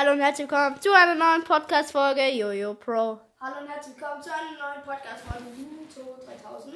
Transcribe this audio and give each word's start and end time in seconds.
Hallo 0.00 0.12
und 0.12 0.20
herzlich 0.20 0.50
willkommen 0.50 0.80
zu 0.80 0.94
einer 0.94 1.14
neuen 1.14 1.44
Podcast-Folge 1.44 2.26
Jojo 2.30 2.72
Pro. 2.72 3.20
Hallo 3.38 3.60
und 3.60 3.68
herzlich 3.68 3.94
willkommen 3.98 4.22
zu 4.22 4.30
einer 4.30 4.58
neuen 4.58 4.82
Podcast-Folge 4.82 5.44
Juto 5.58 6.16
3000. 6.24 6.74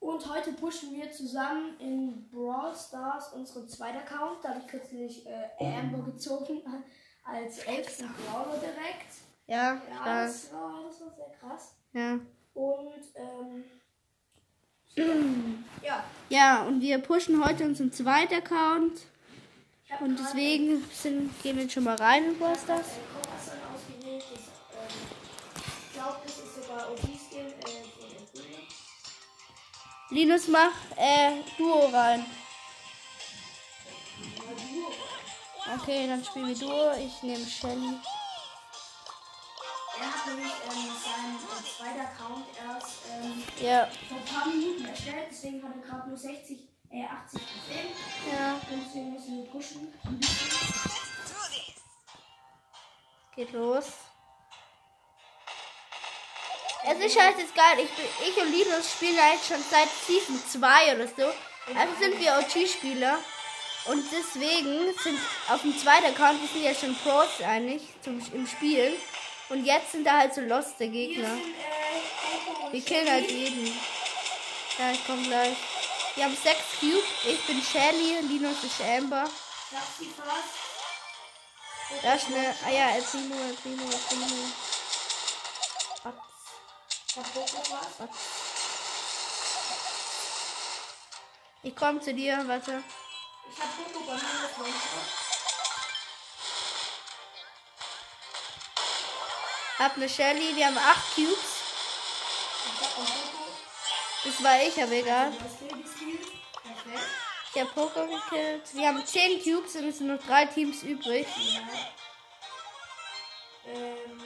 Und 0.00 0.34
heute 0.34 0.50
pushen 0.54 0.92
wir 0.96 1.12
zusammen 1.12 1.78
in 1.78 2.28
Brawl 2.28 2.74
Stars 2.74 3.32
unseren 3.34 3.68
zweiten 3.68 3.98
Account. 3.98 4.42
Da 4.42 4.48
habe 4.48 4.58
ich 4.58 4.66
kürzlich 4.66 5.24
äh, 5.28 5.64
Amber 5.64 6.02
gezogen 6.10 6.62
als 7.24 7.58
11. 7.58 7.98
Brawler 7.98 8.58
direkt. 8.58 9.12
Ja, 9.46 9.74
Ja, 9.74 10.24
das 10.24 10.52
war, 10.52 10.82
das 10.84 11.00
war 11.02 11.14
sehr 11.14 11.30
krass. 11.38 11.76
Ja. 11.92 12.18
Und 12.54 13.04
ähm, 13.14 13.64
ja, 15.84 16.02
ja, 16.30 16.62
und 16.64 16.80
wir 16.80 16.98
pushen 16.98 17.44
heute 17.44 17.64
unseren 17.64 17.92
zweiten 17.92 18.34
Account. 18.34 19.02
Und 20.00 20.18
deswegen 20.18 20.84
sind, 20.92 21.42
gehen 21.42 21.56
wir 21.56 21.64
jetzt 21.64 21.74
schon 21.74 21.84
mal 21.84 21.96
rein. 21.96 22.34
Das, 22.40 22.66
glaube, 26.02 26.16
das 26.24 26.38
ist 26.38 26.52
Brüdern. 28.32 28.66
Linus, 30.10 30.48
mach 30.48 30.72
äh, 30.96 31.42
Duo 31.56 31.86
rein. 31.86 32.24
Okay, 35.80 36.06
dann 36.06 36.24
spielen 36.24 36.48
wir 36.48 36.56
Duo. 36.56 36.92
Ich 36.92 37.22
nehme 37.22 37.46
Shelly. 37.46 37.98
Er 39.98 40.06
hat 40.06 40.26
nämlich 40.26 40.52
ähm, 40.64 40.90
seinen 41.04 41.36
äh, 41.36 41.62
zweiten 41.76 42.00
Account 42.00 42.46
erst 42.66 43.02
ähm, 43.10 43.42
Ja, 43.64 43.88
vor 44.08 44.16
ein 44.16 44.24
paar 44.24 44.46
Minuten 44.48 44.84
erstellt, 44.84 45.28
deswegen 45.30 45.62
hat 45.62 45.76
er 45.76 45.82
gerade 45.82 46.08
nur 46.08 46.18
60, 46.18 46.71
äh, 46.92 47.04
80 47.04 47.40
Trophäen. 47.40 47.88
ja, 48.32 48.52
Und 48.70 48.84
deswegen 48.86 49.12
müssen 49.12 49.36
wir 49.44 49.50
pushen. 49.50 49.92
Geht 53.34 53.52
los. 53.52 53.84
Es 56.84 56.98
ist 56.98 57.20
halt 57.20 57.38
jetzt 57.38 57.54
geil. 57.54 57.78
Ich, 57.78 57.90
bin- 57.90 58.28
ich 58.28 58.36
und 58.42 58.50
Linus 58.50 58.92
spielen 58.92 59.18
eigentlich 59.18 59.46
schon 59.46 59.62
seit 59.70 59.88
Season 60.06 60.42
2 60.60 60.96
oder 60.96 61.06
so. 61.06 61.32
Also 61.78 61.94
sind 62.00 62.18
wir 62.20 62.38
OG-Spieler. 62.38 63.18
Und 63.86 64.04
deswegen 64.12 64.92
sind 65.02 65.18
auf 65.48 65.62
dem 65.62 65.76
zweiten 65.78 66.06
Account, 66.06 66.40
wir 66.40 66.48
sind 66.48 66.62
ja 66.64 66.74
schon 66.74 66.94
Pros 66.96 67.40
eigentlich 67.44 67.82
zum, 68.02 68.20
im 68.32 68.46
Spielen. 68.46 68.94
Und 69.48 69.64
jetzt 69.64 69.92
sind 69.92 70.04
da 70.06 70.18
halt 70.18 70.34
so 70.34 70.40
loste 70.40 70.80
Wir 70.80 70.88
Gegner. 70.90 71.28
äh, 71.28 72.72
Wir 72.72 72.80
killen 72.84 73.10
halt 73.10 73.30
jeden. 73.30 73.66
Ja, 74.78 74.92
ich 74.92 75.04
komm 75.06 75.22
gleich. 75.24 75.56
Wir 76.14 76.24
haben 76.24 76.36
sechs 76.36 76.78
Cubes. 76.78 77.02
Ich 77.24 77.46
bin 77.46 77.62
Shelly, 77.62 78.20
Linus 78.20 78.62
ist 78.64 78.80
Amber. 78.82 79.24
Schafft 79.70 79.98
sie 79.98 80.10
fast. 80.10 82.02
Da 82.02 82.18
schnell. 82.18 82.54
Ah 82.64 82.70
ja, 82.70 82.90
El 82.90 83.02
Primo, 83.02 83.34
El 83.34 83.54
Primo, 83.54 83.84
El 83.84 83.98
Primo. 83.98 84.52
Fast. 86.02 86.18
ab. 88.00 88.08
Ich 91.62 91.76
komm 91.76 92.02
zu 92.02 92.12
dir, 92.12 92.42
warte. 92.46 92.82
Ich 93.50 93.58
hab 93.58 93.78
One-Shot. 94.58 95.22
Hab 99.78 99.96
ne 99.96 100.08
Shelly, 100.08 100.56
wir 100.56 100.66
haben 100.66 100.78
acht 100.78 101.14
Cubes. 101.14 101.51
Das 104.32 104.44
war 104.44 104.62
ich, 104.62 104.82
aber 104.82 104.92
egal. 104.92 105.30
Ich 107.54 107.60
hab 107.60 107.74
Poker 107.74 108.06
gekillt. 108.06 108.62
Wir 108.72 108.88
haben 108.88 109.04
zehn 109.04 109.42
Cubes 109.42 109.76
und 109.76 109.88
es 109.88 109.98
sind 109.98 110.06
noch 110.06 110.22
drei 110.22 110.46
Teams 110.46 110.82
übrig. 110.82 111.26
Ja. 111.36 111.60
Ähm. 113.66 114.20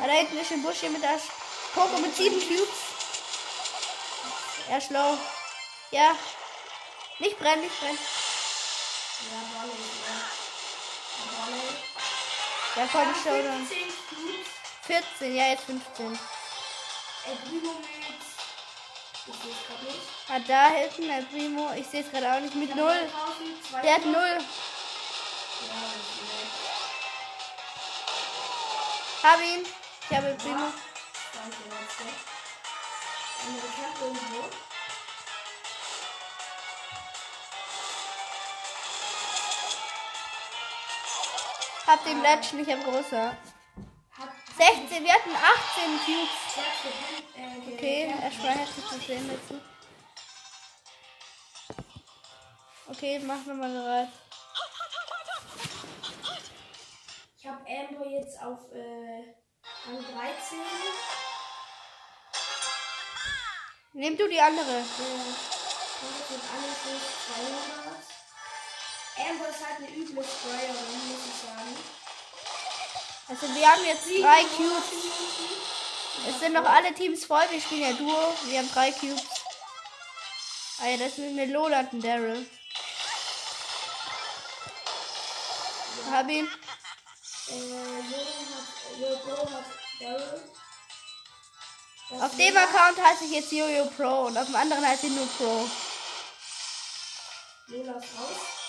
Ah, 0.00 0.06
da 0.06 0.12
hinten 0.12 0.38
ist 0.38 0.52
ein 0.52 0.62
Busch 0.62 0.78
hier 0.80 0.90
mit 0.90 1.02
der 1.02 1.18
Poker 1.74 1.98
mit 1.98 2.14
sieben 2.14 2.38
Cubes. 2.40 2.68
Er 4.68 4.78
ist 4.78 4.90
low. 4.90 5.18
Ja. 5.90 6.16
Nicht 7.18 7.38
brennen, 7.40 7.62
nicht 7.62 7.80
brennen. 7.80 7.98
Ja. 12.76 12.82
Ja, 12.82 12.88
komm, 12.92 13.14
Showdown. 13.14 13.66
15 13.66 13.78
Cubes. 14.08 14.46
14, 14.86 15.36
ja, 15.36 15.48
jetzt 15.48 15.64
15. 15.64 16.18
El 17.24 17.36
Primo 17.36 17.74
mit. 17.74 17.88
Ich 19.24 19.34
sehe 19.40 19.52
es 19.52 19.66
gerade 19.68 19.84
nicht. 19.84 20.00
Ah, 20.28 20.40
da 20.40 20.70
hinten, 20.70 21.06
der 21.06 21.22
Primo. 21.22 21.72
Ich 21.76 21.86
sehe 21.86 22.02
es 22.02 22.10
gerade 22.10 22.32
auch 22.32 22.40
nicht. 22.40 22.54
Mit 22.56 22.74
null. 22.74 23.08
Der 23.82 23.94
hat 23.94 24.04
null. 24.04 24.38
Hab 29.22 29.40
ihn. 29.40 29.64
Ich 30.10 30.16
habe 30.16 30.34
Primo. 30.34 30.72
Hab 41.86 42.04
den 42.04 42.22
letzten, 42.22 42.58
ich 42.58 42.70
habe 42.70 42.82
großer. 42.82 43.36
16, 44.62 45.02
wir 45.02 45.12
hatten 45.12 45.34
18 45.34 45.98
Cubes. 46.04 46.30
Okay, 47.72 48.14
er 48.22 48.30
speichert 48.30 48.68
sich 48.68 48.84
das 48.84 48.92
dazu. 49.26 49.60
Okay, 52.88 53.18
mach 53.24 53.44
nochmal 53.44 53.72
bereit. 53.72 54.08
Ich 57.38 57.46
habe 57.48 57.58
Amber 57.66 58.06
jetzt 58.06 58.40
auf 58.40 58.70
äh, 58.72 59.34
Rang 59.84 60.04
13. 60.14 60.58
Nimm 63.94 64.16
du 64.16 64.28
die 64.28 64.40
andere. 64.40 64.84
200. 64.84 64.86
Amber 69.28 69.48
ist 69.48 69.66
halt 69.66 69.78
eine 69.78 69.90
üble 69.90 70.22
Sprayerin, 70.24 71.08
muss 71.08 71.26
ich 71.26 71.34
sagen. 71.48 72.01
Also 73.32 73.54
wir 73.54 73.66
haben 73.66 73.82
jetzt 73.86 74.04
drei 74.04 74.42
Cubes. 74.42 74.84
Es 76.28 76.38
sind 76.38 76.52
noch 76.52 76.66
alle 76.66 76.92
Teams 76.92 77.24
voll. 77.24 77.40
Wir 77.48 77.62
spielen 77.62 77.80
ja 77.80 77.92
Duo. 77.94 78.34
Wir 78.44 78.58
haben 78.58 78.70
drei 78.70 78.92
Cubes. 78.92 79.22
Ah 80.82 80.88
ja, 80.88 80.98
das 80.98 81.16
ist 81.16 81.20
eine 81.20 81.46
Lola 81.46 81.80
und 81.80 81.94
ein 81.94 82.02
Daryl. 82.02 82.46
Hab 86.10 86.28
ihn. 86.28 86.46
Äh, 87.48 87.52
Auf 92.20 92.36
dem. 92.36 92.56
Account 92.58 93.02
heiße 93.02 93.24
ich 93.24 93.30
jetzt 93.30 93.50
Jojo 93.50 93.86
Pro 93.96 94.26
und 94.26 94.36
auf 94.36 94.44
dem 94.44 94.56
anderen 94.56 94.86
heiße 94.86 95.06
ich 95.06 95.12
nur 95.12 95.26
Pro. 95.38 95.66
Lola 97.68 97.92
ist 97.92 98.08
raus. 98.18 98.61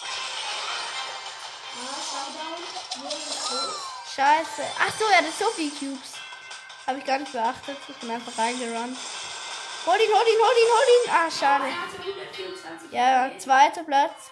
Scheiße. 4.16 4.64
Ach 4.80 4.94
so, 5.00 5.06
er 5.06 5.18
hat 5.18 5.34
so 5.38 5.50
viele 5.52 5.72
Cubes. 5.72 6.14
Habe 6.86 7.00
ich 7.00 7.06
gar 7.06 7.18
nicht 7.18 7.32
beachtet. 7.32 7.78
Ich 7.88 7.96
bin 7.96 8.12
einfach 8.12 8.38
reingerannt. 8.38 8.98
Hol 9.86 9.96
ihn, 9.96 10.12
hol 10.14 10.28
ihn, 10.28 10.40
hol 10.40 10.58
ihn, 10.62 10.72
hol 10.72 10.88
ihn. 10.96 11.12
Ah, 11.12 11.32
schade. 11.32 11.66
Hatte 11.66 11.98
124 12.00 12.92
Ja, 12.92 13.32
zweiter 13.40 13.84
Platz. 13.84 14.30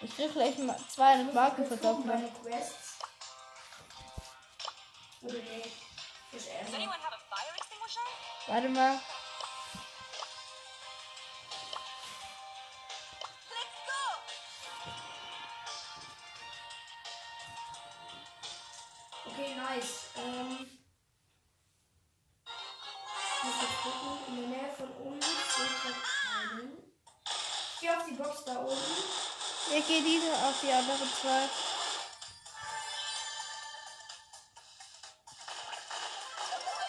Ich 0.00 0.14
krieg 0.14 0.32
gleich 0.32 0.58
mal 0.58 0.78
200 0.94 1.34
Marken 1.34 1.66
verdoppeln. 1.66 2.06
meine 2.06 2.30
Quests. 2.42 2.88
Okay, 19.38 19.54
nice. 19.54 20.10
Ähm. 20.16 20.66
Ich 22.44 23.44
muss 23.44 23.54
jetzt 23.62 23.82
gucken. 23.84 24.18
In 24.26 24.50
der 24.50 24.58
Nähe 24.58 24.74
von 24.76 24.90
uns 25.06 25.26
ich 25.26 25.82
grad 25.82 25.94
keinen. 26.02 26.92
Ich 27.24 27.80
gehe 27.80 27.96
auf 27.96 28.04
die 28.04 28.14
Box 28.14 28.44
da 28.44 28.58
oben. 28.62 28.76
Ich 29.76 29.86
gehe 29.86 30.02
diese 30.02 30.32
auf 30.32 30.60
die 30.60 30.72
anderen 30.72 31.08
zwei. 31.20 31.48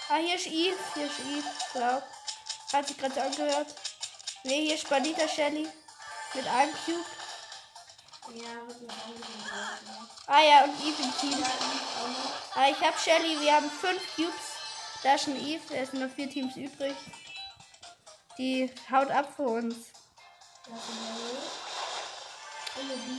Ah, 0.09 0.15
hier 0.15 0.35
ist 0.35 0.47
Eve. 0.47 0.77
Hier 0.95 1.05
ist 1.05 1.19
Eve. 1.19 1.51
Glaub. 1.73 2.03
Hat 2.73 2.87
sich 2.87 2.97
gerade 2.97 3.21
angehört. 3.21 3.75
Ne, 4.41 4.53
hier 4.53 4.73
ist 4.73 4.89
Banita 4.89 5.27
Shelly. 5.27 5.69
Mit 6.33 6.47
einem 6.47 6.73
Cube. 6.83 7.05
Ah 10.27 10.41
ja, 10.41 10.63
und 10.63 10.79
Eve 10.81 11.01
im 11.01 11.17
Team. 11.19 11.43
Ah, 12.55 12.69
ich 12.69 12.79
hab 12.81 12.99
Shelly. 12.99 13.39
Wir 13.41 13.55
haben 13.55 13.69
fünf 13.69 14.15
Cubes. 14.15 14.33
Da 15.01 15.15
ist 15.15 15.27
ein 15.27 15.35
Eve. 15.35 15.75
Es 15.75 15.91
sind 15.91 16.01
noch 16.01 16.13
vier 16.13 16.29
Teams 16.29 16.55
übrig. 16.55 16.95
Die 18.37 18.71
haut 18.91 19.09
ab 19.09 19.33
für 19.35 19.43
uns. 19.43 19.75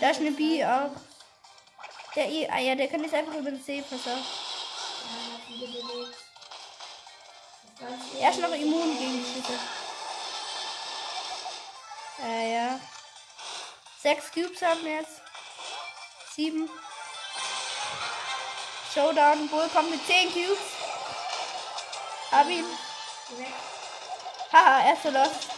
Da 0.01 0.11
ist 0.11 0.21
eine 0.21 0.31
B. 0.31 0.61
Da 0.61 0.65
ist 0.65 0.71
eine 0.71 0.91
B 0.93 0.95
auch. 0.95 1.11
Der 2.15 2.29
I, 2.29 2.49
ah 2.49 2.59
ja, 2.59 2.75
der 2.75 2.89
kann 2.89 3.03
jetzt 3.03 3.15
einfach 3.15 3.35
über 3.35 3.51
den 3.51 3.63
See 3.63 3.83
passen. 3.83 4.25
Er 8.21 8.31
ist 8.31 8.41
noch 8.41 8.53
immun 8.53 8.99
gegen 8.99 9.25
die 9.25 9.33
Schüsse. 9.33 9.59
Ja, 12.23 12.43
ja. 12.43 12.81
Sechs 14.03 14.33
Cubes 14.33 14.63
haben 14.63 14.83
wir 14.83 14.95
jetzt. 14.95 15.21
Sieben. 16.35 16.71
Showdown. 18.95 19.49
Bull 19.49 19.69
kommt 19.69 19.91
mit 19.91 20.07
zehn 20.07 20.33
Cubes. 20.33 20.59
Hab 22.33 22.49
ihn. 22.49 22.65
Haha, 24.53 24.81
er 24.87 24.95
ist 24.95 25.03
so 25.03 25.11
lost. 25.11 25.49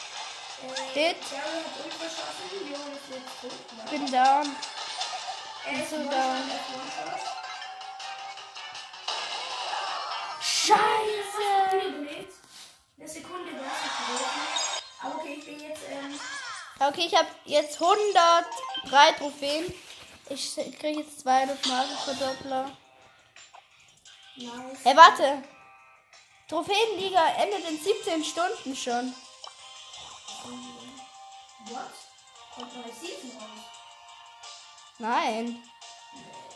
Ne? 0.95 1.15
Bin 3.91 4.11
down. 4.11 4.57
Ist 5.73 5.91
so 5.91 5.97
down. 5.99 6.51
Scheiße. 10.41 10.83
Eine 12.99 13.09
Sekunde, 13.09 13.53
du 13.53 13.65
hast 13.65 13.83
nicht 13.83 13.97
getroffen. 13.99 14.43
Aber 15.01 15.15
okay, 15.17 15.35
ich 15.39 15.45
bin 15.45 15.61
jetzt, 15.61 15.83
ähm, 15.89 16.19
Okay, 16.89 17.07
ich 17.07 17.15
habe 17.15 17.29
jetzt 17.45 17.81
103 17.81 19.13
Trophäen. 19.13 19.73
Ich 20.29 20.55
kriege 20.55 21.01
jetzt 21.01 21.21
zwei 21.21 21.47
Markenverdoppler. 21.47 22.77
nice. 24.37 24.79
Hey, 24.83 24.97
warte. 24.97 25.45
Trophäenliga 26.49 27.25
endet 27.37 27.71
in 27.71 27.79
17 27.79 28.25
Stunden 28.25 28.75
schon. 28.75 29.15
Raus. 31.71 32.03
Nein. 34.99 35.63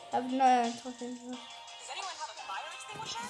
Ich 0.09 0.13
habe 0.13 0.27
neue 0.27 0.81
Trophäen. 0.83 1.17
Does 1.17 1.39
anyone 1.93 2.11
have 2.19 2.33
a 2.33 2.43
fire 2.47 2.67
extinguisher? 2.75 3.29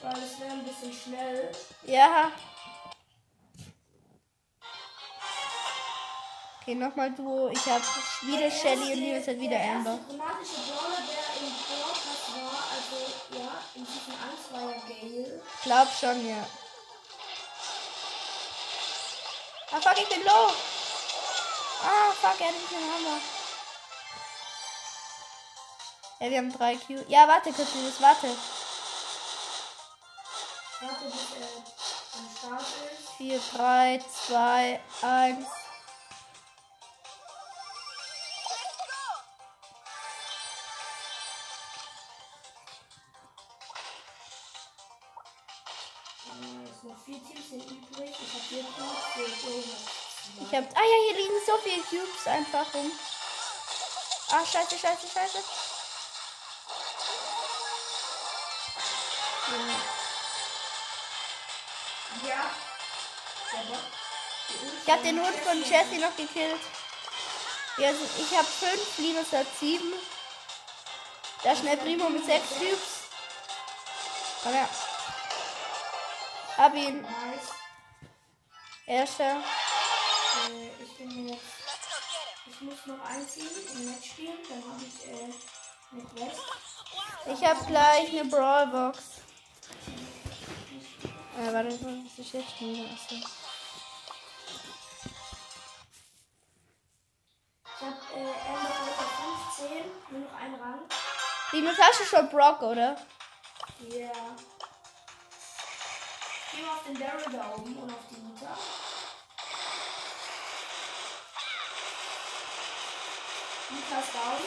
Weil 0.00 0.22
es 0.24 0.40
wäre 0.40 0.50
ein 0.50 0.64
bisschen 0.64 0.92
schnell. 0.92 1.52
Ja. 1.84 2.32
Okay, 6.62 6.76
nochmal 6.76 7.10
Duo. 7.10 7.48
Ich 7.48 7.66
habe 7.66 7.82
wieder 8.22 8.48
Shelly 8.48 8.92
und 8.92 9.00
Nils 9.00 9.26
hat 9.26 9.36
wieder 9.36 9.58
der 9.58 9.72
Amber. 9.72 9.90
erste 9.90 10.06
chromatische 10.06 10.60
Brawler, 10.70 11.02
der 11.02 11.24
im 11.42 11.50
Broadcast 11.66 12.26
war, 12.36 12.54
also 12.70 12.96
ja, 13.36 13.50
in 13.74 13.84
Season 13.84 14.14
1 14.14 14.52
war 14.52 14.70
ja 14.70 14.78
Gale. 14.86 15.42
Glaub 15.64 15.88
schon, 15.98 16.28
ja. 16.28 16.46
Ah, 19.72 19.80
fuck, 19.80 19.98
ich 19.98 20.08
bin 20.08 20.24
low. 20.24 20.52
Ah, 21.82 22.12
fuck, 22.20 22.40
er 22.40 22.46
hat 22.46 22.54
nicht 22.54 22.70
den 22.70 22.78
Hammer. 22.78 23.20
Ja, 26.20 26.30
wir 26.30 26.38
haben 26.38 26.52
drei 26.52 26.76
Q. 26.76 27.04
Ja, 27.08 27.26
warte 27.26 27.52
kurz, 27.52 27.74
Nils, 27.74 28.00
warte. 28.00 28.28
Warte, 30.80 31.04
bis 31.06 31.14
er 31.40 31.48
am 32.20 32.28
Start 32.38 32.60
ist. 32.60 33.16
4, 33.16 33.40
3, 33.56 34.00
2, 34.28 34.80
1. 35.02 35.61
vier 47.04 47.20
Teams 47.24 47.48
sind 47.50 47.64
übrig. 47.70 48.10
Ich 48.10 48.32
habe 48.34 48.44
vier 48.48 48.64
hat 48.64 48.70
zwei. 49.12 49.62
Ich 50.40 50.54
hab. 50.54 50.76
Ah 50.76 50.84
ja, 50.84 50.96
hier 51.06 51.16
liegen 51.16 51.34
so 51.46 51.58
viele 51.58 51.82
Cubes 51.82 52.26
einfach 52.26 52.74
rum. 52.74 52.90
Ah, 54.30 54.44
scheiße, 54.44 54.78
scheiße, 54.78 55.06
scheiße. 55.12 55.38
Ja. 62.26 62.50
Ich 64.84 64.92
hab 64.92 65.02
den 65.02 65.20
Hund 65.20 65.36
von 65.44 65.62
Jesse 65.62 66.00
noch 66.00 66.16
gekillt. 66.16 66.60
Ja, 67.78 67.88
also 67.88 68.04
ich 68.18 68.36
hab 68.36 68.46
5, 68.46 68.98
Linus 68.98 69.32
hat 69.32 69.46
7. 69.58 69.92
Da 71.42 71.56
schnell 71.56 71.76
Primo 71.78 72.08
mit 72.08 72.24
6 72.24 72.48
Cubes. 72.58 72.78
Komm 74.42 74.52
her. 74.52 74.68
Hab 76.62 76.76
ihn. 76.76 77.02
Nice. 77.02 77.54
Erster. 78.86 79.38
Äh, 80.48 80.84
ich 80.84 80.96
bin 80.96 81.28
jetzt. 81.28 81.42
Ich 82.46 82.60
muss 82.60 82.86
noch 82.86 83.04
einziehen 83.04 83.48
im 83.74 83.90
Match 83.90 84.10
spielen. 84.10 84.38
Dann 84.48 84.62
habe 84.70 84.80
ich 84.84 85.08
äh, 85.08 85.32
eine 85.90 86.04
Quest. 86.04 86.40
Ich 87.26 87.44
hab 87.44 87.66
gleich 87.66 88.10
eine 88.10 88.26
Brawlbox. 88.26 88.98
Äh, 91.36 91.52
warte, 91.52 91.70
was 91.80 92.18
ist 92.18 92.32
jetzt 92.32 92.60
wieder? 92.60 92.88
Achso. 92.92 93.16
Ich 97.64 97.80
habe 97.80 97.96
äh, 98.14 98.34
Folge 98.46 98.92
15. 99.56 99.90
Nur 100.10 100.30
noch 100.30 100.38
einen 100.38 100.54
Rang. 100.54 100.82
Hast 101.80 102.00
du 102.00 102.04
schon 102.04 102.28
Brock, 102.28 102.62
oder? 102.62 102.96
Ja. 103.80 104.12
Geh 104.12 104.51
mal 106.62 106.72
auf 106.72 106.84
den 106.84 106.98
Daryl 106.98 107.32
da 107.32 107.54
oben 107.54 107.76
und 107.76 107.90
auf 107.90 108.04
die 108.10 108.16
Mutter. 108.16 108.56
Lukas 113.70 114.12
down. 114.12 114.42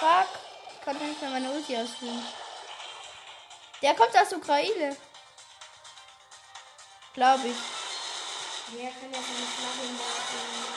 Fuck. 0.00 0.28
Ich 0.72 0.84
konnte 0.84 1.04
nicht 1.04 1.20
mehr 1.20 1.30
meine 1.30 1.50
Ulti 1.50 1.76
ausführen. 1.76 2.26
Der 3.82 3.94
kommt 3.94 4.16
aus 4.16 4.32
Ukraine. 4.32 4.96
Glaube 7.14 7.48
ich. 7.48 7.56
Wer 8.70 8.90
kann 8.90 9.12
ja 9.12 9.18
seine 9.18 9.46
Flagge 9.56 9.82
in 9.88 9.96
der 9.96 10.06
äh, 10.06 10.68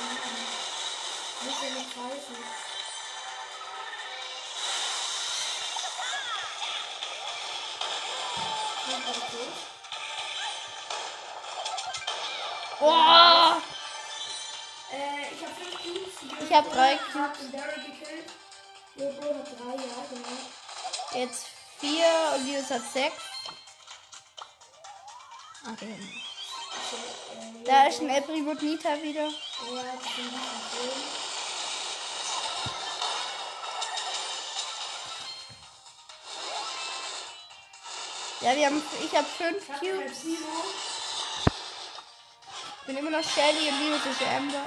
ja 1.45 1.69
nicht 1.79 1.95
heißen. 1.95 2.70
Boah! 12.79 13.61
Äh, 14.91 15.33
ich 15.33 15.41
habe 15.43 15.53
fünf 15.53 15.83
Cubes. 15.83 16.47
Ich 16.47 16.53
hab 16.53 16.71
drei 16.71 16.93
Ich 16.93 17.15
hab 17.15 17.37
den 17.37 17.51
Daryl 17.51 17.75
gekillt. 17.75 18.31
Jobo 18.95 19.35
hat 19.35 19.47
drei, 19.47 19.75
ja, 19.75 20.05
genau. 20.09 21.23
Jetzt 21.23 21.45
vier 21.79 22.35
und 22.35 22.45
Linus 22.45 22.69
hat 22.69 22.81
sechs. 22.91 23.15
Okay. 25.73 25.95
Also, 26.73 26.95
äh, 26.97 27.63
Da 27.65 27.87
ist 27.87 28.01
ein 28.01 28.09
El 28.09 28.21
Primo 28.23 28.53
Nita 28.53 29.01
wieder. 29.01 29.27
Ja, 29.27 29.29
die 29.29 30.21
sind 30.21 31.30
Ja, 38.41 38.55
wir 38.55 38.65
haben, 38.65 38.81
ich 39.03 39.15
habe 39.15 39.27
fünf 39.27 39.67
Cubes. 39.79 40.23
Ich 42.81 42.87
bin 42.87 42.97
immer 42.97 43.11
noch 43.11 43.23
Shelly 43.23 43.69
und 43.69 43.79
Linus 43.79 44.05
ist 44.05 44.21
Amber. 44.23 44.65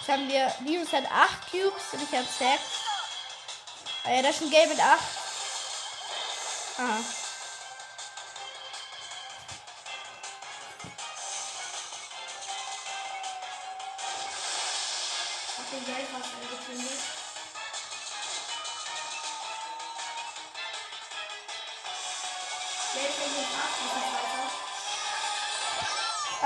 Jetzt 0.00 0.08
haben 0.08 0.28
wir, 0.28 0.52
Linus 0.64 0.92
hat 0.92 1.04
acht 1.04 1.50
Cubes 1.50 1.92
und 1.92 2.02
ich 2.02 2.12
habe 2.12 2.26
sechs. 2.26 2.80
Ah 4.04 4.10
ja, 4.12 4.22
das 4.22 4.36
ist 4.36 4.42
ein 4.42 4.50
Game 4.50 4.68
mit 4.68 4.80
acht. 4.80 5.04
Aha. 6.78 6.98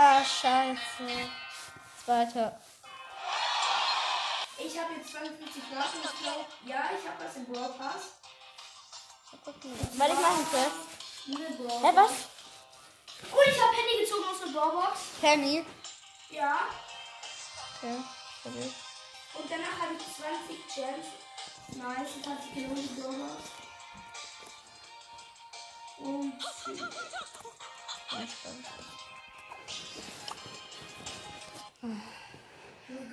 Ah, 0.07 0.23
scheiße. 0.23 1.09
Zweiter. 2.05 2.61
Ich 4.59 4.79
habe 4.79 4.93
jetzt 4.97 5.11
52 5.13 5.63
Waffen, 5.75 6.01
ich 6.05 6.23
glaube, 6.23 6.45
ja, 6.67 6.91
ich 6.93 7.09
habe 7.09 7.25
was 7.25 7.37
im 7.37 7.47
Brawl 7.47 7.71
Pass. 7.79 8.03
Warte, 9.45 9.67
ich 9.67 9.97
mache 9.97 10.27
einen 10.27 10.49
Quest. 10.51 10.77
Diese 11.25 11.51
Brawl 11.53 11.81
Hä, 11.83 11.97
was? 11.97 12.11
Oh, 13.33 13.43
ich 13.47 13.59
habe 13.59 13.77
Handy 13.77 14.05
gezogen 14.05 14.25
aus 14.31 14.41
der 14.41 14.53
Brawlbox. 14.53 15.01
Penny. 15.23 15.65
Ja. 16.31 16.69
Okay. 17.79 17.97
okay. 18.45 18.73
Und 19.39 19.51
danach 19.51 19.79
habe 19.81 19.95
ich 19.95 20.05
20 20.17 20.75
Gems. 20.75 21.07
Nice, 21.79 22.17
und 22.17 22.29
hat 22.29 22.43
sich 22.43 22.53
gelohnt, 22.53 22.79
die 22.79 23.01
Brawlbox. 23.01 23.43
Und 25.99 26.35
Here 28.11 29.14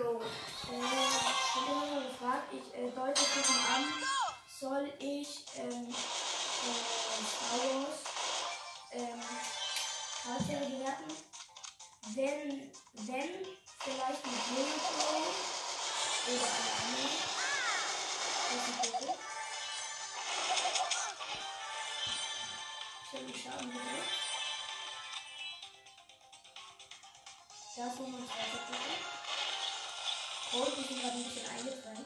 go. 0.03 0.19
Äh, 0.19 0.81
gefragt, 2.09 2.47
ich 2.51 2.73
äh, 2.75 2.89
deute 2.91 3.21
nochmal 3.21 3.75
an. 3.75 3.85
Soll 4.59 4.93
ich 4.99 5.45
ähm, 5.57 5.89
äh, 5.89 7.23
Star 7.25 7.87
ähm, 8.91 9.21
Charaktere 10.23 10.65
bewerten? 10.65 11.11
Wenn, 12.13 12.71
wenn, 13.07 13.29
vielleicht 13.79 14.25
mit 14.25 14.41
Unicorn 14.57 15.23
oder 16.27 16.49
eine 16.57 16.71
andere. 16.81 17.13
Das 18.49 18.61
ist 18.61 18.93
okay. 18.93 19.15
Ich 23.33 23.47
habe 23.47 23.65
gedrückt. 23.65 24.09
Da 27.75 27.87
ist 27.87 27.99
nochmal 27.99 28.21
ein 28.21 28.27
zweiter 28.27 29.20
Cold, 30.51 30.77
die 30.77 30.83
sind 30.83 31.01
gerade 31.01 31.15
ein 31.15 31.23
bisschen 31.23 31.49
eingetrennt. 31.49 32.05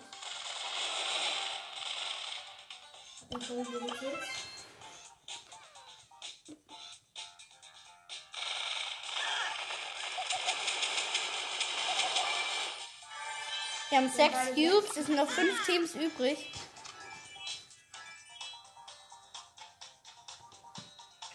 Hab 3.22 3.30
den 3.32 3.48
Cold 3.48 3.72
gerettet. 3.72 4.24
Wir 13.90 13.98
haben 13.98 14.12
sechs 14.12 14.38
Cubes, 14.54 14.98
es 14.98 15.06
sind 15.08 15.16
noch 15.16 15.30
fünf 15.30 15.66
Teams 15.66 15.96
übrig. 15.96 16.52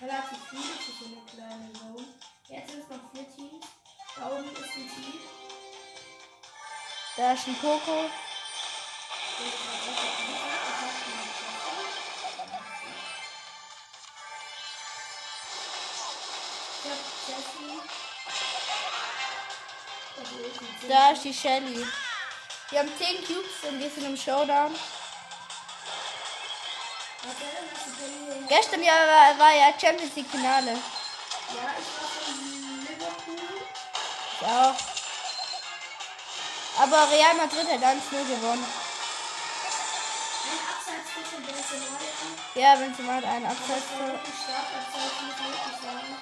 Relativ 0.01 0.39
viele 0.49 0.63
für 0.63 0.93
so 0.93 1.05
eine 1.07 1.27
kleine 1.27 1.73
Zone. 1.73 2.07
Jetzt 2.49 2.71
sind 2.71 2.83
es 2.83 2.89
noch 2.89 3.11
vier 3.13 3.27
Teams. 3.35 3.67
Da 4.15 4.31
oben 4.31 4.53
ist 4.53 4.77
ein 4.77 4.89
Team. 4.95 5.21
Da 7.21 7.33
ist 7.33 7.49
ein 7.49 7.55
Poco. 7.57 8.09
Da 20.89 21.11
ist 21.11 21.25
die 21.25 21.35
Shelly. 21.35 21.87
Wir 22.71 22.79
haben 22.79 22.89
10 22.97 23.27
Cubes 23.27 23.69
und 23.69 23.79
wir 23.79 23.91
sind 23.91 24.07
im 24.07 24.17
Showdown. 24.17 24.75
Gestern 28.49 28.83
ja 28.83 28.95
war, 28.95 29.39
war 29.39 29.55
ja 29.55 29.79
Champions 29.79 30.17
League 30.17 30.31
Finale. 30.31 30.71
Ja, 30.71 30.79
ich 31.79 31.87
war 32.01 32.09
von 32.25 32.81
Liverpool. 32.87 33.37
Auch. 34.41 34.90
Aber 36.81 37.11
Real 37.11 37.35
Madrid 37.37 37.69
hat 37.69 37.83
1-0 37.83 38.25
gewonnen. 38.25 38.65
Ja, 42.55 42.75
Benzema 42.77 43.15
hat 43.17 43.25
einen 43.25 43.45
Das 43.45 43.53
Abseits. 43.53 43.85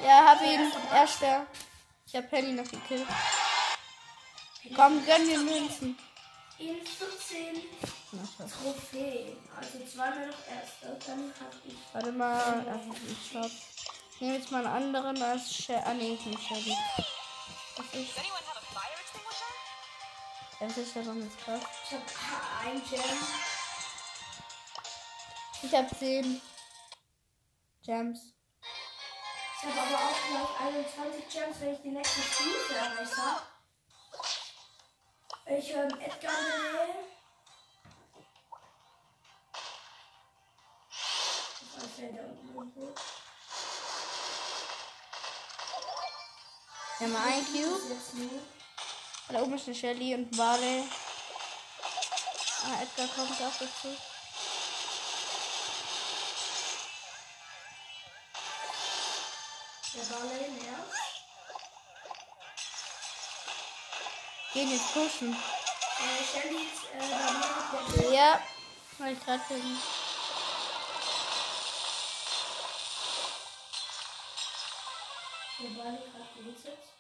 ich. 0.01 0.07
Ja, 0.07 0.25
hab 0.25 0.43
ihn. 0.43 0.73
Erster. 0.93 1.47
Ich 2.07 2.17
hab 2.17 2.29
Penny 2.29 2.53
noch 2.53 2.69
gekillt. 2.69 3.07
Komm, 4.75 5.07
gönn 5.07 5.27
mir 5.29 5.39
Münzen. 5.39 5.97
In 6.59 6.85
14 6.85 7.63
Na, 8.11 8.23
schau. 8.37 8.45
Trophäen. 8.45 9.37
Also 9.57 9.79
zweimal 9.87 10.27
noch 10.27 10.43
Erster. 10.49 10.99
Dann 11.07 11.33
hab 11.39 11.55
ich 11.65 11.75
Warte 11.93 12.13
mal. 12.13 12.67
Also 12.69 12.91
ich. 13.07 13.53
Ich 14.15 14.21
nehme 14.21 14.39
jetzt 14.39 14.51
mal 14.51 14.67
einen 14.67 14.95
anderen 14.95 15.23
als 15.23 15.55
Shelly. 15.55 15.81
Ah, 15.85 15.95
nee, 15.95 16.15
ist 16.15 16.27
nicht 16.27 16.43
Shelly. 16.43 16.77
Das 17.77 17.87
ist, 17.95 18.17
das 20.61 20.77
ist 20.77 20.95
ja 20.95 21.03
noch 21.03 21.15
nicht 21.15 21.39
krass. 21.45 21.63
Ich 21.85 21.93
hab 21.93 22.03
ein 22.67 22.83
Gem. 22.91 23.01
Ich 25.63 25.75
hab 25.75 25.99
10 25.99 26.41
Gems. 27.85 28.33
Ich 29.61 29.69
habe 29.69 29.81
aber 29.81 29.97
auch 29.97 30.17
gleich 30.29 30.61
21 30.61 31.29
Gems, 31.29 31.61
wenn 31.61 31.75
ich 31.75 31.81
die 31.81 31.91
nächste 31.91 32.21
Stufe 32.21 32.75
erreicht 32.75 33.17
habe. 33.17 33.43
Ich 35.47 35.75
höre 35.75 35.87
Edgar 35.87 36.33
der 36.33 36.73
Nähe. 36.73 37.05
Auf 41.63 41.79
alle 41.79 41.89
Fälle 41.89 42.13
da 42.13 42.23
unten 42.23 42.55
irgendwo. 42.55 42.95
Wir 46.99 47.07
haben 47.07 47.17
ein 47.17 47.47
Cube. 47.47 48.58
Da 49.31 49.43
oben 49.43 49.55
ist 49.55 49.67
eine 49.67 49.77
Shelly 49.77 50.15
und 50.15 50.35
Barley. 50.35 50.85
Ah, 52.65 52.83
Edgar 52.83 53.07
kommt 53.09 53.33
auch 53.33 53.59
dazu. 53.59 53.95
Der 59.95 60.03
Barley 60.05 60.51
mehr. 60.51 60.79
Gehen 64.55 64.71
jetzt 64.73 64.95
pushen. 64.95 65.35
Äh, 65.35 66.25
Shelly 66.25 66.63
ist 66.63 66.85
äh, 66.95 67.99
bei 67.99 68.03
mir 68.03 68.15
Ja, 68.15 68.41
weil 68.97 69.13
ich 69.13 69.25
gerade 69.25 69.43
bin. 69.49 69.79
Der 75.61 75.69
Barley 75.69 75.99
gerade 75.99 76.29
gewitzelt. 76.35 76.98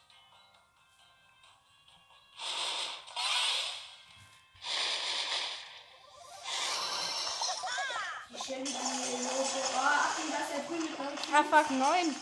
Shelly, 8.49 8.65
die 8.65 8.71
Logo. 8.71 9.45
Oh, 9.75 9.79
Achtung, 9.79 10.31
das 10.31 10.41
ist 10.41 10.53
der 10.57 10.65
grüne 10.65 10.89
Kampf. 10.97 11.21
Ah, 11.35 11.45
fuck, 11.45 11.71
9. 11.71 12.17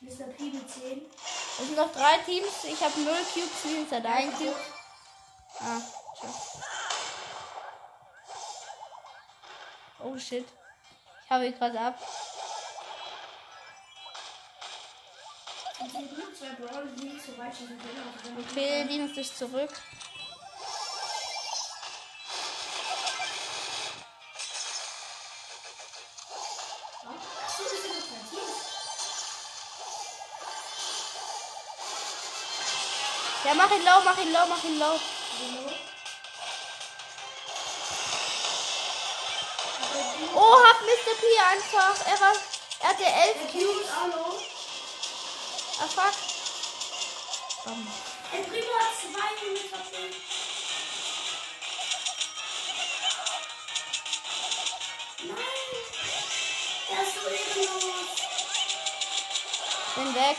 Mr. 0.00 0.26
P 0.36 0.42
mit 0.44 0.70
10. 0.70 1.10
Es 1.10 1.66
sind 1.66 1.76
noch 1.76 1.92
drei 1.92 2.18
Teams. 2.18 2.62
Ich 2.62 2.80
habe 2.80 3.00
0 3.00 3.16
Cubes, 3.32 3.64
Linus 3.64 3.90
hat 3.90 4.06
ein 4.06 4.32
Cube. 4.32 4.54
Ah, 5.58 5.80
tschüss. 6.14 6.62
Oh 10.04 10.16
shit. 10.16 10.46
Ich 11.24 11.30
habe 11.30 11.46
ihn 11.46 11.58
gerade 11.58 11.80
ab. 11.80 11.98
Okay, 18.50 18.82
Linus 18.84 19.16
ist 19.16 19.38
zurück. 19.38 19.70
Ja, 33.44 33.54
mach 33.54 33.70
ihn 33.70 33.84
low, 33.84 34.00
mach 34.04 34.18
ihn 34.18 34.32
low, 34.32 34.46
mach 34.48 34.64
ihn 34.64 34.78
low. 34.78 34.98
Oh, 40.34 40.64
hat 40.64 40.80
Mr. 40.80 41.14
P 41.14 41.24
einfach. 41.52 42.06
Er, 42.06 42.20
war, 42.20 42.34
er 42.80 42.88
hatte 42.88 43.04
11 43.04 43.52
Cube. 43.52 43.84
Cubes. 43.84 44.53
Ah, 45.80 45.86
fuck. 45.88 46.14
Bam. 47.64 47.86
El 48.32 48.44
Primo 48.44 48.74
hat 48.78 48.94
zwei 49.00 49.30
Minuten 49.44 49.68
verfehlt. 49.68 50.16
Nein. 55.22 55.70
Er 56.90 57.02
ist 57.02 57.14
so 57.14 57.20
ehrenlos. 57.28 58.10
Bin 59.96 60.14
weg. 60.14 60.36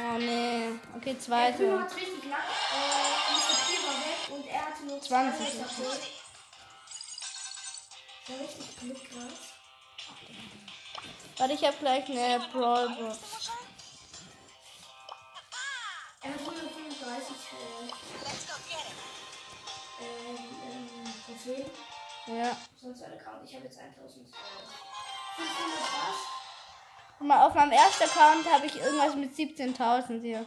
Oh 0.00 0.18
nee. 0.18 0.78
Okay, 0.96 1.16
zweite. 1.18 1.86
Und 4.30 4.46
er 4.46 4.66
hatte 4.66 4.84
nur 4.84 5.00
20 5.00 5.38
zwei 5.38 5.46
ist 5.46 5.56
verfehlt. 5.56 6.00
Ja, 8.28 8.34
richtig 8.36 8.78
Glück 8.78 9.10
gerade. 9.10 9.32
Warte, 11.38 11.54
ich 11.54 11.64
hab 11.64 11.78
gleich 11.78 12.08
eine 12.08 12.44
Brawl 12.52 12.88
Box. 12.88 13.16
Extinguisher? 13.16 13.52
Er 16.22 16.34
hat 16.34 16.40
135 16.40 17.36
äh, 17.52 17.84
Let's 18.24 18.46
go 18.46 18.54
get 18.68 18.78
it. 18.78 18.96
ähm, 20.00 20.36
ähm, 20.66 21.14
Trophäen. 21.24 21.70
Ja. 22.26 22.56
Sonst 22.80 23.02
ein 23.02 23.12
Account. 23.12 23.48
Ich 23.48 23.54
habe 23.54 23.64
jetzt 23.64 23.78
1000. 23.78 24.28
Äh, 24.28 24.32
500 25.36 25.80
was? 25.80 27.20
Mal 27.20 27.46
auf 27.46 27.54
meinem 27.54 27.72
ersten 27.72 28.04
Account 28.04 28.52
habe 28.52 28.66
ich 28.66 28.76
irgendwas 28.76 29.14
mit 29.14 29.32
17.000 29.34 30.20
hier. 30.20 30.46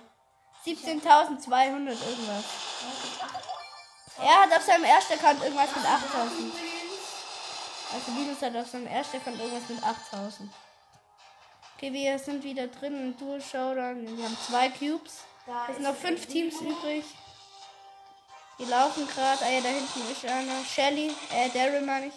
17.200 0.66 1.90
irgendwas. 1.90 2.46
Er 4.18 4.42
hat 4.42 4.54
auf 4.54 4.64
seinem 4.64 4.84
ersten 4.84 5.14
Account 5.14 5.44
irgendwas 5.44 5.76
mit 5.76 5.86
8.000. 5.86 6.52
Also 7.94 8.12
Linus 8.12 8.42
hat 8.42 8.56
auf 8.56 8.68
seinem 8.70 8.88
ersten 8.88 9.18
Account 9.18 9.40
irgendwas 9.40 9.70
mit 9.70 9.84
8.000. 9.84 10.50
Okay, 11.76 11.94
wir 11.94 12.20
sind 12.20 12.44
wieder 12.44 12.68
drin 12.68 12.96
im 12.96 13.18
Dual 13.18 13.42
Showdown. 13.42 14.18
Wir 14.18 14.26
haben 14.26 14.38
zwei 14.48 14.70
Cubes. 14.70 15.24
Es 15.68 15.76
sind 15.76 15.84
noch 15.84 15.96
fünf 15.96 16.28
Teams 16.28 16.62
übrig. 16.62 17.04
Die 18.60 18.66
laufen 18.66 19.08
gerade. 19.08 19.44
Ah 19.44 19.50
ja, 19.50 19.62
da 19.62 19.70
hinten 19.70 20.12
ist 20.12 20.24
einer. 20.26 20.64
Shelly, 20.64 21.16
äh, 21.34 21.50
Daryl 21.50 21.82
meine 21.82 22.08
ich. 22.08 22.14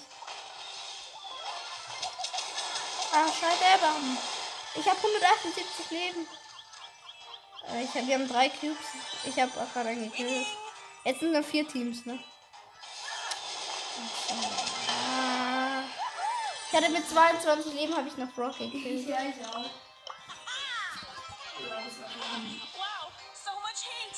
Ah, 3.13 3.27
scheiße, 3.27 3.81
Baum. 3.81 4.19
Ich 4.75 4.87
habe 4.87 4.99
178 4.99 5.91
Leben. 5.91 6.29
Äh, 7.73 7.85
ich 7.85 7.95
hab, 7.95 8.07
wir 8.07 8.15
haben 8.17 8.29
drei 8.29 8.51
Cubes. 8.51 8.77
Ich 9.25 9.41
habe 9.41 9.51
auch 9.59 9.73
gerade 9.73 9.91
einen 9.91 10.11
gekillt. 10.11 10.47
Jetzt 11.05 11.21
sind 11.21 11.33
noch 11.33 11.45
vier 11.45 11.69
Teams, 11.69 12.07
ne? 12.07 12.19
Ich 16.71 16.77
hatte 16.77 16.91
mit 16.91 17.09
22 17.09 17.75
Leben 17.75 17.95
habe 17.95 18.09
ich 18.09 18.17
noch 18.17 18.33
Brock 18.33 18.59
gekillt. 18.59 19.07
Ja, 19.07 19.19
ich 19.23 19.47
auch. 19.47 19.71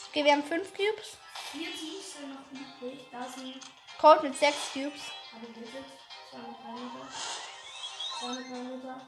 Okay, 0.09 0.25
wir 0.25 0.33
haben 0.33 0.45
fünf 0.45 0.69
Cubes. 0.71 1.19
Vier 1.53 1.69
Teams 1.77 2.13
sind 2.15 2.31
noch 2.31 2.51
übrig. 2.53 3.01
Da 3.11 3.27
sind 3.29 3.61
Colt 4.01 4.23
mit 4.23 4.39
sechs 4.39 4.73
Cubes. 4.73 5.03
alle 5.35 5.53
Gittet. 5.53 5.85
203 6.31 6.73
Meter. 6.73 7.09
203 8.21 8.59
Meter. 8.77 9.01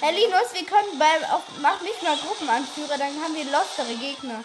Herr 0.00 0.12
Linus, 0.12 0.52
wir 0.52 0.66
können 0.66 0.98
bei 0.98 1.32
auf, 1.32 1.42
mach 1.60 1.80
mich 1.80 2.02
mal 2.02 2.16
Gruppenanführer, 2.16 2.98
dann 2.98 3.22
haben 3.22 3.34
wir 3.34 3.44
lostere 3.44 3.94
Gegner. 3.94 4.44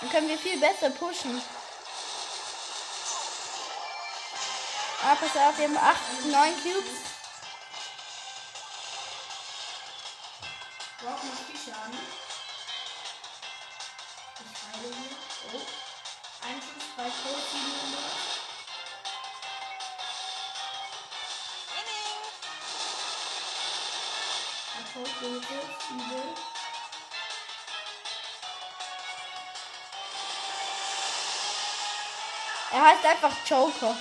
Dann 0.00 0.10
können 0.10 0.28
wir 0.28 0.38
viel 0.38 0.58
besser 0.58 0.90
pushen. 0.90 1.40
Ah, 5.02 5.14
pass 5.16 5.36
auf, 5.36 5.58
wir 5.58 5.64
haben 5.66 5.76
8, 5.76 6.24
9 6.26 6.62
Cubes. 6.62 7.14
Brock 10.98 11.22
macht 11.24 11.44
viel 11.46 11.60
Schaden. 11.60 11.98
Ich 14.40 14.62
heile 14.64 14.88
hier. 14.88 15.16
Oh. 15.52 15.60
Ein 16.46 16.60
Schuss 16.62 16.88
bei 16.96 17.04
Code 17.04 17.42
700. 17.52 18.00
Winning. 21.74 22.20
Bei 24.72 24.82
Code 24.92 26.53
Er 32.74 32.82
heißt 32.82 33.06
einfach 33.06 33.30
Joker. 33.46 33.96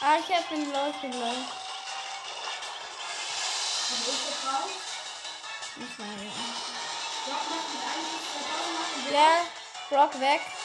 Ah, 0.00 0.18
ich 0.20 0.36
hab 0.36 0.52
ihn 0.52 0.72
los, 0.72 1.00
bin 1.02 1.20
los. 1.20 1.36
Nicht 5.74 5.98
mal. 5.98 6.08
Ja, 9.12 9.40
Brock 9.90 10.20
weg. 10.20 10.55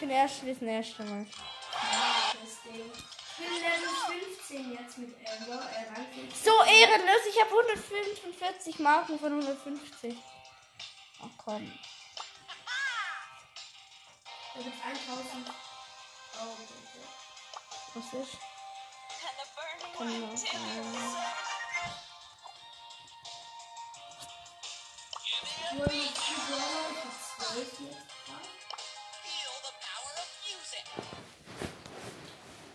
Bin 0.00 0.10
erst, 0.10 0.40
sind 0.40 0.62
erster 0.62 1.04
Mal. 1.04 1.26
Ich 2.42 2.72
bin 3.36 3.54
Level 3.62 3.88
15 4.36 4.72
jetzt 4.72 4.98
mit. 4.98 5.14
Er 5.26 5.46
jetzt. 6.16 6.44
So 6.44 6.62
ehrenlos, 6.64 7.26
ich 7.28 7.40
habe 7.40 7.50
145 7.50 8.78
Marken 8.80 9.18
von 9.18 9.28
150. 9.28 10.16
Ach 11.22 11.28
komm. 11.36 11.72
Da 14.54 14.62
gibt's 14.62 14.82
1000. 14.82 15.54
Oh, 16.42 16.56
bitte. 16.56 16.74
Was 17.94 18.12
ist? 18.22 18.38
And 27.42 28.19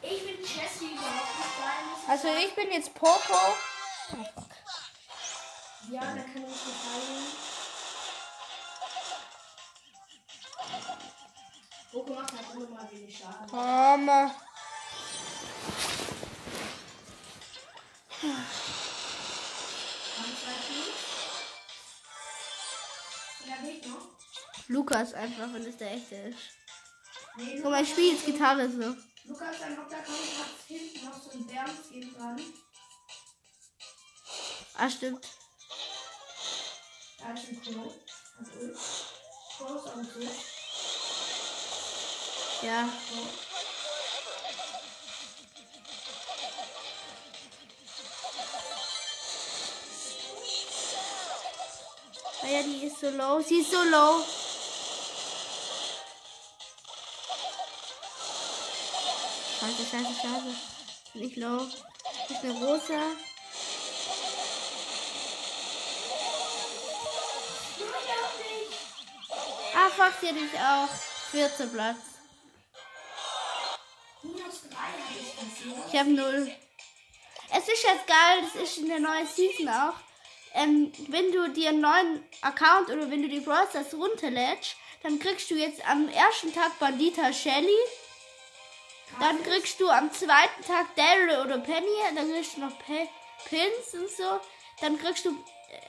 Ich 0.10 0.26
bin 0.26 0.40
Jessie 0.40 0.94
überhaupt 0.94 1.38
nicht 1.38 1.58
geil. 1.58 2.08
Also 2.08 2.28
ich 2.28 2.56
bin 2.56 2.72
jetzt 2.72 2.94
Poco. 2.94 3.56
Ja, 5.92 6.02
da 6.02 6.22
kann 6.22 6.36
ich 6.36 6.42
mich 6.42 6.52
heilen. 6.86 7.26
Boko 11.92 12.14
macht 12.14 12.32
halt 12.34 12.46
immer 12.54 12.70
mal 12.70 12.90
wenig 12.92 13.18
Schaden. 13.18 13.48
Gegner. 23.76 23.98
Lukas 24.68 25.14
einfach, 25.14 25.54
wenn 25.54 25.66
es 25.66 25.78
der 25.78 25.94
echte 25.94 26.16
ist. 26.16 26.40
Nee, 27.38 27.60
Guck 27.62 27.72
mal, 27.72 27.84
ich 27.84 27.90
spiele 27.90 28.14
jetzt 28.14 28.26
Gitarre 28.26 28.70
so. 28.70 28.96
Lukas, 29.28 29.58
dein 29.60 29.76
Hauptaccount 29.76 30.40
hat 30.40 30.68
hinten 30.68 31.06
noch 31.06 31.20
so 31.20 31.32
ein 31.32 31.48
Bärenskin 31.48 32.14
dran. 32.14 32.40
Ah, 34.76 34.90
stimmt. 34.90 35.28
Da 37.18 37.34
ist 37.34 37.50
ein. 37.50 37.78
Und 38.38 38.56
Ult. 38.62 38.78
Crow 39.58 39.76
ist 39.76 39.94
am 39.94 40.00
Ult. 40.00 40.30
Ja. 42.62 42.90
So. 43.10 43.28
Ah 52.44 52.48
ja, 52.48 52.62
die 52.62 52.86
ist 52.86 53.00
so 53.00 53.10
low. 53.10 53.42
Sie 53.42 53.62
ist 53.62 53.72
so 53.72 53.82
low. 53.84 54.24
Scheiße, 59.66 59.84
scheiße, 59.90 60.14
scheiße. 60.22 60.56
Nicht 61.16 61.38
low. 61.38 61.58
Das 61.58 62.38
ist 62.38 62.44
eine 62.44 62.54
rosa. 62.54 63.02
Ah, 69.74 69.90
fuck, 69.90 70.30
hat 70.30 70.36
mich 70.36 70.54
auch. 70.54 70.90
14 71.32 71.72
Platz. 71.72 71.98
Minus 74.22 74.62
3 74.70 74.76
habe 74.78 74.98
ich. 75.20 75.94
Ich 75.94 76.00
habe 76.00 76.12
null. 76.12 76.52
Es 77.50 77.68
ist 77.68 77.84
jetzt 77.84 78.06
geil, 78.06 78.44
das 78.44 78.62
ist 78.62 78.78
in 78.78 78.88
der 78.88 79.00
neuen 79.00 79.26
Season 79.26 79.68
auch. 79.70 79.96
Ähm, 80.54 80.92
wenn 81.08 81.32
du 81.32 81.50
dir 81.50 81.70
einen 81.70 81.82
neuen 81.82 82.24
Account 82.42 82.92
oder 82.92 83.10
wenn 83.10 83.24
du 83.24 83.30
die 83.30 83.40
Brawl 83.40 83.68
Stars 83.68 83.96
runterlädst, 83.96 84.76
dann 85.02 85.18
kriegst 85.18 85.50
du 85.50 85.56
jetzt 85.56 85.84
am 85.90 86.08
ersten 86.10 86.54
Tag 86.54 86.78
Bandita 86.78 87.34
Shelly. 87.34 87.80
Dann 89.20 89.44
kriegst 89.44 89.80
du 89.80 89.90
am 89.90 90.12
zweiten 90.12 90.64
Tag 90.66 90.96
Daryl 90.96 91.46
oder 91.46 91.58
Penny. 91.60 91.88
Dann 92.16 92.32
kriegst 92.32 92.58
du 92.58 92.62
noch 92.62 92.78
Pe 92.80 93.08
Pins 93.46 93.94
und 93.94 94.10
so. 94.10 94.40
Dann 94.82 94.98
kriegst 95.00 95.26
du 95.26 95.38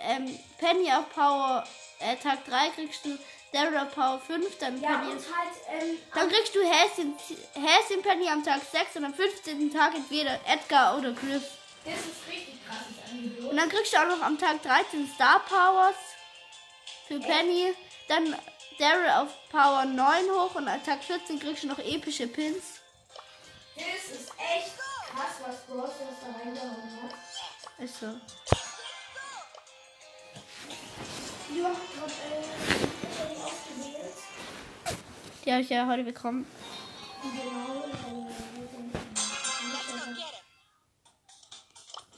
ähm, 0.02 0.38
Penny 0.58 0.90
auf 0.92 1.08
Power 1.10 1.64
äh, 1.98 2.16
Tag 2.16 2.44
3 2.44 2.70
kriegst 2.70 3.04
du 3.04 3.18
Daryl 3.52 3.78
auf 3.78 3.94
Power 3.94 4.20
5. 4.20 4.58
Dann 4.58 4.80
Ja, 4.80 4.98
Penny 4.98 5.12
halt, 5.12 5.82
ähm, 5.82 5.98
dann 6.14 6.28
kriegst 6.28 6.54
du 6.54 6.60
Häschen, 6.60 7.16
Häschen 7.54 8.02
Penny 8.02 8.28
am 8.28 8.44
Tag 8.44 8.60
6 8.70 8.96
und 8.96 9.04
am 9.06 9.14
15. 9.14 9.72
Tag 9.72 9.94
entweder 9.94 10.38
Edgar 10.46 10.98
oder 10.98 11.12
Griff. 11.12 11.44
das 11.84 11.94
ist 11.94 12.28
richtig 12.28 12.58
krasses 12.66 13.10
Angebot. 13.10 13.50
Und 13.50 13.56
dann 13.56 13.68
kriegst 13.68 13.92
du 13.92 13.96
auch 13.98 14.08
noch 14.08 14.22
am 14.22 14.38
Tag 14.38 14.62
13 14.62 15.10
Star 15.14 15.40
Powers 15.40 15.96
für 17.08 17.20
Penny. 17.20 17.74
Dann 18.08 18.36
Daryl 18.78 19.10
auf 19.10 19.48
Power 19.50 19.84
9 19.84 20.24
hoch 20.30 20.54
und 20.54 20.68
am 20.68 20.84
Tag 20.84 21.02
14 21.02 21.40
kriegst 21.40 21.64
du 21.64 21.68
noch 21.68 21.78
epische 21.78 22.26
Pins. 22.26 22.75
Das 23.76 23.84
ist 24.18 24.30
echt 24.38 24.78
krass, 24.78 25.36
was 25.46 25.56
Bros 25.66 25.90
da 25.98 26.38
reingehauen 26.38 27.02
hat. 27.02 27.14
Ist 27.78 28.00
so. 28.00 28.06
Hast 28.06 28.20
gerade 31.94 32.12
äh, 32.32 33.36
ausgewählt. 33.42 34.16
Die 35.44 35.52
habe 35.52 35.62
ich 35.62 35.68
ja 35.68 35.86
heute 35.86 36.04
bekommen. 36.04 36.46
Genau. 37.22 37.84
äh, 37.84 38.30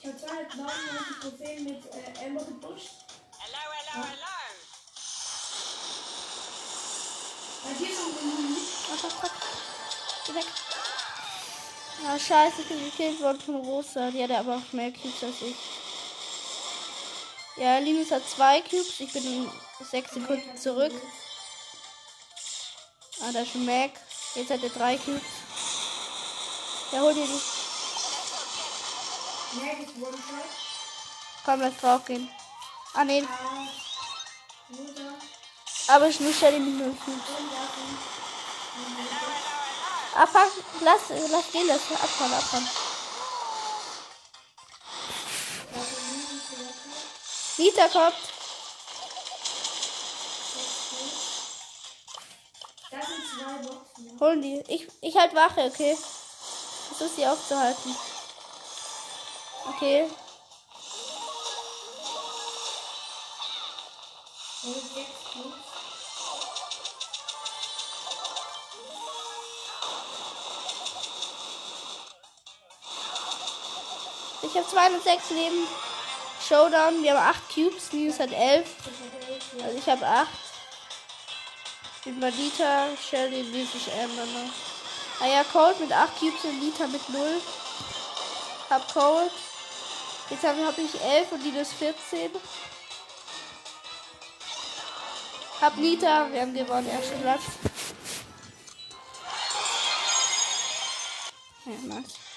Ich 0.01 0.07
habe 0.07 0.17
299 0.17 1.21
Trophäen 1.21 1.65
mit 1.65 1.85
äh, 1.87 2.27
Amber 2.27 2.45
gepusht. 2.45 2.91
Hello, 3.39 3.59
hello, 3.75 4.07
hello. 4.07 4.37
Bei 7.65 7.73
dir 7.73 7.89
schon 7.95 8.15
genug. 8.17 8.59
Ach, 8.93 8.99
fuck, 8.99 9.11
fuck. 9.13 9.33
Geh 10.27 10.35
weg. 10.35 10.47
Ah, 12.07 12.19
scheiße, 12.19 12.63
ich 12.63 12.69
bin 12.69 12.85
gekillt 12.85 13.21
worden 13.21 13.41
von 13.41 13.57
Rosa. 13.57 14.11
Die 14.11 14.23
hatte 14.23 14.39
aber 14.39 14.57
auch 14.57 14.73
mehr 14.73 14.93
Cubes 14.93 15.23
als 15.23 15.43
ich. 15.43 15.57
Ja, 17.57 17.79
Linus 17.79 18.11
hat 18.13 18.29
zwei 18.29 18.61
Cubes. 18.61 19.01
Ich 19.01 19.13
bin 19.13 19.25
in 19.25 19.51
sechs 19.91 20.13
Sekunden 20.13 20.57
zurück. 20.57 20.93
Ah, 23.21 23.33
da 23.33 23.41
ist 23.41 23.51
schon 23.53 23.67
Mac. 23.67 23.91
Jetzt 24.35 24.51
hat 24.51 24.63
er 24.63 24.69
drei 24.71 24.97
Cubes. 24.97 25.23
Ja, 26.93 27.01
hol 27.01 27.13
dir 27.15 27.27
die. 27.27 27.41
Mag 29.61 29.81
ist 29.81 29.97
One-Shot. 29.97 30.49
Komm, 31.45 31.61
lass 31.61 31.77
drauf 31.79 32.05
gehen. 32.05 32.31
Ah, 32.95 33.05
nee. 33.05 33.25
Ah. 33.25 33.69
Aber 35.89 36.09
ich 36.09 36.21
muss 36.21 36.41
ja 36.41 36.51
die. 36.51 36.57
Und 36.57 36.81
Waffen. 36.81 37.21
Abfahren. 40.19 40.51
Lass, 40.81 41.01
lass 41.31 41.53
gehen, 41.53 41.69
lass 41.69 41.81
abfahren, 41.93 42.35
abfahren. 42.35 42.69
Nita 47.57 47.89
kommt. 47.89 48.15
Holen 54.21 54.43
die. 54.43 54.65
Ich, 54.67 54.89
ich 55.01 55.17
halt 55.17 55.35
Wache, 55.37 55.71
okay? 55.73 55.97
Versuch 56.89 57.15
sie 57.15 57.27
aufzuhalten. 57.27 57.97
Okay. 59.69 60.11
Und 64.65 65.18
Ich 74.51 74.57
habe 74.57 74.67
206 74.67 75.31
Leben. 75.31 75.67
Showdown. 76.49 77.03
Wir 77.03 77.15
haben 77.15 77.37
8 77.37 77.55
Cubes. 77.55 77.93
Linus 77.93 78.19
hat 78.19 78.33
11. 78.33 78.67
Ich 78.79 78.87
habe 78.87 79.33
elf. 79.33 79.45
Ja. 79.59 79.65
Also 79.65 79.79
ich 79.79 79.87
habe 79.87 80.07
8. 80.07 80.29
Mit 82.07 82.21
Madita, 82.21 82.89
Shelly, 82.97 83.43
Lizzie, 83.43 83.91
Amber 84.03 84.25
noch. 84.25 84.51
Ah 85.21 85.27
ja, 85.27 85.45
Cold 85.45 85.79
mit 85.81 85.93
8 85.93 86.19
Cubes 86.19 86.45
und 86.45 86.61
Nita 86.61 86.87
mit 86.87 87.07
0. 87.11 87.43
Hab 88.71 88.95
Cold. 88.95 89.33
Jetzt 90.31 90.45
habe 90.45 90.65
hab 90.65 90.79
ich 90.79 90.99
11 90.99 91.33
und 91.33 91.45
Linus 91.45 91.73
14. 91.73 92.31
Hab 95.61 95.77
Nita, 95.77 96.33
wir 96.33 96.41
haben 96.41 96.55
gewonnen, 96.55 96.89
erster 96.89 97.17
Platz. 97.17 97.43
Ja, 101.67 101.95
nice. 101.95 102.28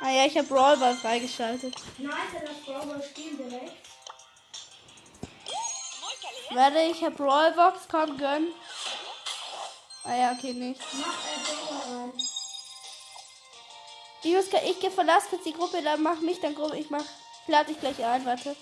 Ah 0.00 0.10
ja, 0.10 0.26
ich 0.26 0.36
habe 0.36 0.46
Brawlball 0.46 0.94
freigeschaltet. 0.96 1.74
Nice, 1.98 2.14
das 2.44 2.56
Brawl 2.64 3.02
Spiel 3.02 3.36
direkt. 3.36 3.72
Warte, 6.50 6.78
ich 6.80 7.02
habe 7.02 7.14
Brawlbox, 7.14 7.80
komm, 7.90 8.16
gönn. 8.18 8.52
Ah 10.04 10.14
ja, 10.14 10.32
okay, 10.32 10.52
nicht. 10.52 10.80
Mach 10.92 11.08
äh. 12.06 12.12
Ich, 14.22 14.32
muss, 14.34 14.46
ich 14.64 14.80
geh- 14.80 14.90
verlasse 14.90 15.28
kurz 15.30 15.44
die 15.44 15.52
Gruppe, 15.52 15.82
dann 15.82 16.02
mach 16.02 16.20
mich 16.20 16.40
dann 16.40 16.54
Gruppe. 16.54 16.76
Ich 16.78 16.90
mach, 16.90 17.00
ich 17.02 17.48
lade 17.48 17.72
dich 17.72 17.80
gleich 17.80 18.04
ein, 18.04 18.24
warte. 18.24 18.54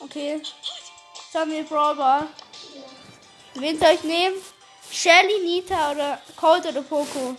Okay. 0.00 0.34
Jetzt 0.36 1.34
haben 1.34 1.50
wir 1.50 1.64
Brawlball. 1.64 2.28
Wen 3.54 3.78
soll 3.78 3.92
ich 3.94 4.02
nehmen? 4.02 4.36
Shelly, 4.92 5.40
Nita 5.42 5.92
oder 5.92 6.20
Colt 6.36 6.66
oder 6.66 6.82
Poco? 6.82 7.34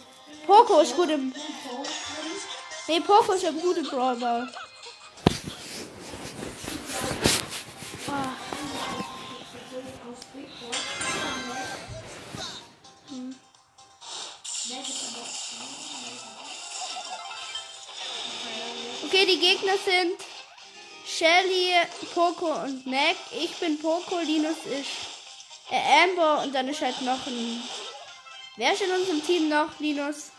Poco 0.47 0.79
ist 0.79 0.95
gut 0.95 1.09
im. 1.09 1.31
Nee, 2.87 2.99
Poco 2.99 3.33
ist 3.33 3.43
ja 3.43 3.51
gut 3.51 3.77
im 3.77 3.85
Brawlball. 3.85 4.49
Ah, 8.07 8.33
Okay, 19.05 19.25
die 19.27 19.39
Gegner 19.39 19.73
sind 19.77 20.19
Shelly, 21.05 21.73
Poco 22.15 22.51
und 22.63 22.87
Mac. 22.87 23.15
Ich 23.31 23.55
bin 23.57 23.77
Poco, 23.79 24.17
Linus 24.19 24.57
ist 24.65 25.12
äh, 25.73 26.03
Amber 26.03 26.43
und 26.43 26.53
dann 26.53 26.67
ist 26.67 26.81
halt 26.81 27.01
noch 27.01 27.25
ein. 27.25 27.63
Wer 28.55 28.73
ist 28.73 28.81
in 28.81 28.91
unserem 28.91 29.25
Team 29.25 29.49
noch, 29.49 29.79
Linus? 29.79 30.31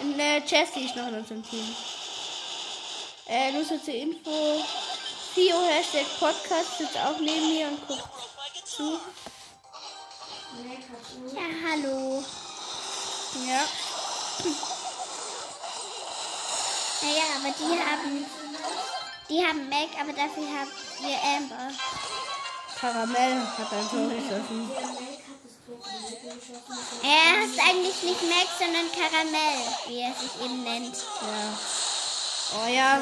Und, 0.00 0.18
äh, 0.18 0.38
Jessie 0.40 0.84
ist 0.84 0.94
noch 0.94 1.08
in 1.08 1.14
unserem 1.14 1.42
Team. 1.48 1.74
Äh, 3.28 3.52
nur 3.52 3.64
so 3.64 3.78
zur 3.78 3.94
Info. 3.94 4.62
Theo 5.34 5.62
Hashtag 5.62 6.06
Podcast 6.20 6.78
sitzt 6.78 6.96
auch 6.98 7.18
neben 7.18 7.48
mir 7.48 7.68
und 7.68 7.88
guckt 7.88 8.02
zu. 8.66 9.00
Ja, 11.34 11.42
hallo. 11.68 12.24
Ja. 13.46 13.64
Naja, 17.02 17.24
aber 17.36 17.54
die 17.58 17.80
haben. 17.80 18.26
Die 19.28 19.44
haben 19.44 19.68
Mac, 19.68 19.88
aber 20.00 20.12
dafür 20.12 20.46
haben 20.46 20.70
wir 21.00 21.18
Amber. 21.22 21.74
Karamell 22.78 23.40
hat 23.58 23.72
ein 23.72 23.88
Tor 23.88 24.08
geschossen. 24.08 24.70
Er 27.02 27.44
ist 27.44 27.58
eigentlich 27.58 28.02
nicht 28.02 28.22
Mac, 28.22 28.48
sondern 28.58 28.92
Karamell, 28.92 29.66
wie 29.86 30.00
er 30.00 30.14
sich 30.14 30.44
eben 30.44 30.62
nennt. 30.62 30.94
Ja. 30.94 31.58
Oh 32.54 32.68
ja. 32.68 33.00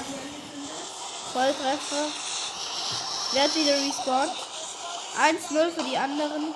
Volltreffer. 1.33 2.07
Wer 3.33 3.43
hat 3.43 3.55
wieder 3.57 3.75
respawned? 3.75 4.33
1-0 5.19 5.71
für 5.73 5.83
die 5.83 5.99
anderen. 5.99 6.55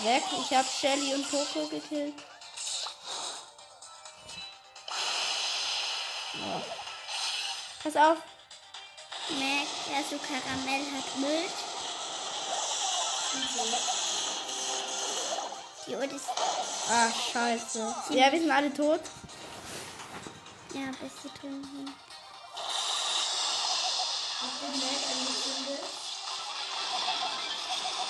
Weg. 0.00 0.22
Ich 0.40 0.56
habe 0.56 0.68
Shelly 0.68 1.14
und 1.14 1.30
Poco 1.30 1.66
gekillt. 1.68 2.14
Pass 7.82 7.96
auf. 7.96 8.18
Mac, 9.28 9.68
also 9.96 10.18
Karamell 10.18 10.84
hat 10.92 11.18
Müll. 11.18 11.48
Die 15.86 15.94
Uhr 15.94 16.02
ist. 16.02 16.28
Ah, 16.90 17.10
scheiße. 17.32 17.94
Ja, 18.10 18.32
wir 18.32 18.40
sind 18.40 18.50
alle 18.50 18.72
tot. 18.72 19.00
Ja, 20.74 20.92
sie. 21.00 21.60
Hat 24.40 24.50
der 24.60 24.68
Mag 24.68 25.00
angezündet? 25.12 25.84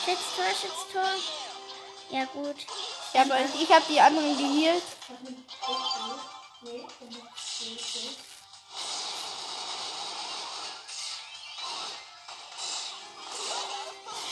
Schütztor, 0.05 0.51
Schütztor. 0.61 1.11
Ja, 2.11 2.25
gut. 2.27 2.57
Ich 3.12 3.21
habe 3.21 3.35
ich 3.61 3.71
hab 3.71 3.89
die 3.89 4.01
anderen 4.01 4.37
geheilt. 4.37 4.83
Nee, 6.62 6.87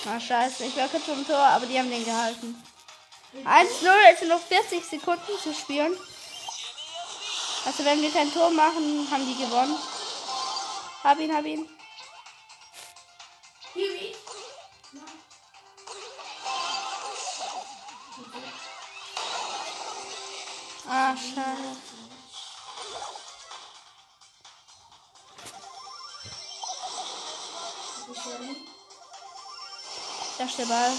Box. 0.05 0.07
Ah, 0.07 0.21
scheiße. 0.21 0.65
Ich 0.65 0.77
war 0.77 0.89
kurz 0.89 1.05
vom 1.05 1.27
Tor, 1.27 1.37
aber 1.37 1.67
die 1.67 1.79
haben 1.79 1.91
den 1.91 2.05
gehalten. 2.05 2.63
1-0, 3.45 3.89
es 4.13 4.21
sind 4.21 4.29
noch 4.29 4.41
40 4.41 4.85
Sekunden 4.85 5.39
zu 5.43 5.53
spielen. 5.53 5.97
Also 7.65 7.85
wenn 7.85 8.01
wir 8.03 8.13
kein 8.13 8.33
Tor 8.33 8.51
machen, 8.51 9.09
haben 9.11 9.27
die 9.27 9.43
gewonnen. 9.43 9.77
Hab 11.03 11.19
ihn, 11.19 11.35
hab 11.35 11.45
ihn. 11.45 11.69
Ah, 20.87 21.17
schade. 21.17 21.94
Da 30.45 30.51
der 30.59 30.67
Ball. 30.67 30.93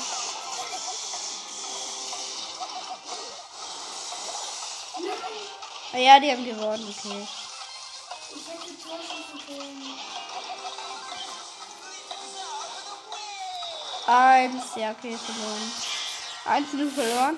Ah 5.94 5.98
ja, 5.98 6.20
die 6.20 6.32
haben 6.32 6.44
gewonnen, 6.44 6.96
okay. 6.98 7.28
Eins. 14.08 14.64
Ja, 14.78 14.92
okay, 14.92 15.16
verloren. 15.16 15.72
Eins 16.46 16.74
nur 16.74 16.92
verloren. 16.92 17.38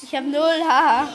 Ich 0.00 0.14
habe 0.14 0.26
null, 0.28 0.62
haha. 0.66 1.08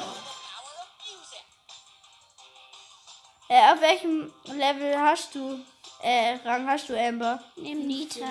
Äh, 3.47 3.73
auf 3.73 3.81
welchem 3.81 4.31
Level 4.45 4.99
hast 4.99 5.33
du, 5.33 5.65
äh, 6.01 6.37
Rang 6.43 6.67
hast 6.67 6.89
du, 6.89 6.99
Amber? 6.99 7.41
Nimm 7.55 7.87
Nita. 7.87 8.25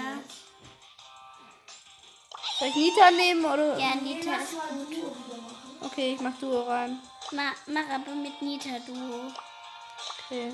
Soll 2.58 2.68
ich 2.68 2.76
Nita 2.76 3.10
nehmen 3.10 3.44
oder? 3.44 3.78
Ja, 3.78 3.94
Nita 3.94 4.34
ist 4.36 4.52
gut. 4.52 5.12
Okay, 5.80 6.14
ich 6.14 6.20
mach 6.20 6.36
Duo 6.38 6.62
rein. 6.62 7.00
Ma 7.32 7.52
mach 7.66 7.88
aber 7.88 8.14
mit 8.14 8.40
Nita 8.42 8.78
Duo. 8.86 9.32
Okay. 10.26 10.52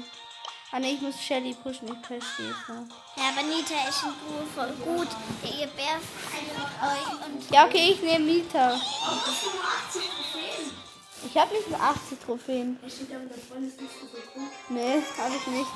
Ah 0.72 0.78
ne, 0.78 0.92
ich 0.92 1.00
muss 1.00 1.20
Shelly 1.20 1.54
pushen, 1.54 1.88
ich 1.88 2.10
es 2.10 2.68
noch. 2.68 2.86
Ja, 3.16 3.30
aber 3.30 3.42
Nita 3.42 3.88
ist 3.88 4.04
ein 4.04 4.14
Duo 4.20 4.44
voll 4.54 4.72
gut. 4.84 5.08
Der 5.42 5.66
Bär 5.68 5.96
euch 5.96 7.26
und 7.26 7.50
Ja, 7.50 7.66
okay, 7.66 7.92
ich 7.92 8.02
nehme 8.02 8.24
Nita. 8.24 8.74
Oh, 8.74 9.14
das 9.24 9.40
sind 9.40 9.54
nur 9.54 9.64
80 9.64 10.02
Trophäen. 10.02 10.85
Ich 11.26 11.36
habe 11.36 11.54
nicht 11.54 11.68
nur 11.68 11.80
80 11.80 12.18
Trophäen. 12.24 12.78
Da 12.80 12.88
steht 12.88 13.10
da 13.12 13.18
mit 13.18 13.30
der 13.30 13.38
Freundesliste 13.38 13.96
so 14.00 14.06
drin. 14.06 14.48
Nee, 14.68 15.02
habe 15.18 15.34
ich 15.34 15.46
nicht. 15.48 15.70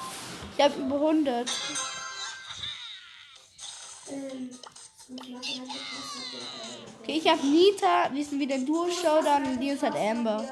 Ich 0.56 0.64
habe 0.64 0.80
über 0.80 0.94
100. 0.94 1.50
Ähm, 4.12 4.50
ich. 5.24 5.60
Okay, 7.02 7.12
ich 7.18 7.28
habe 7.28 7.44
Nita. 7.44 8.10
Wir 8.12 8.24
sind 8.24 8.38
wieder 8.38 8.54
im 8.54 8.66
Duo-Showdown 8.66 9.44
und 9.44 9.58
Nils 9.58 9.82
hat 9.82 9.96
Amber. 9.96 10.44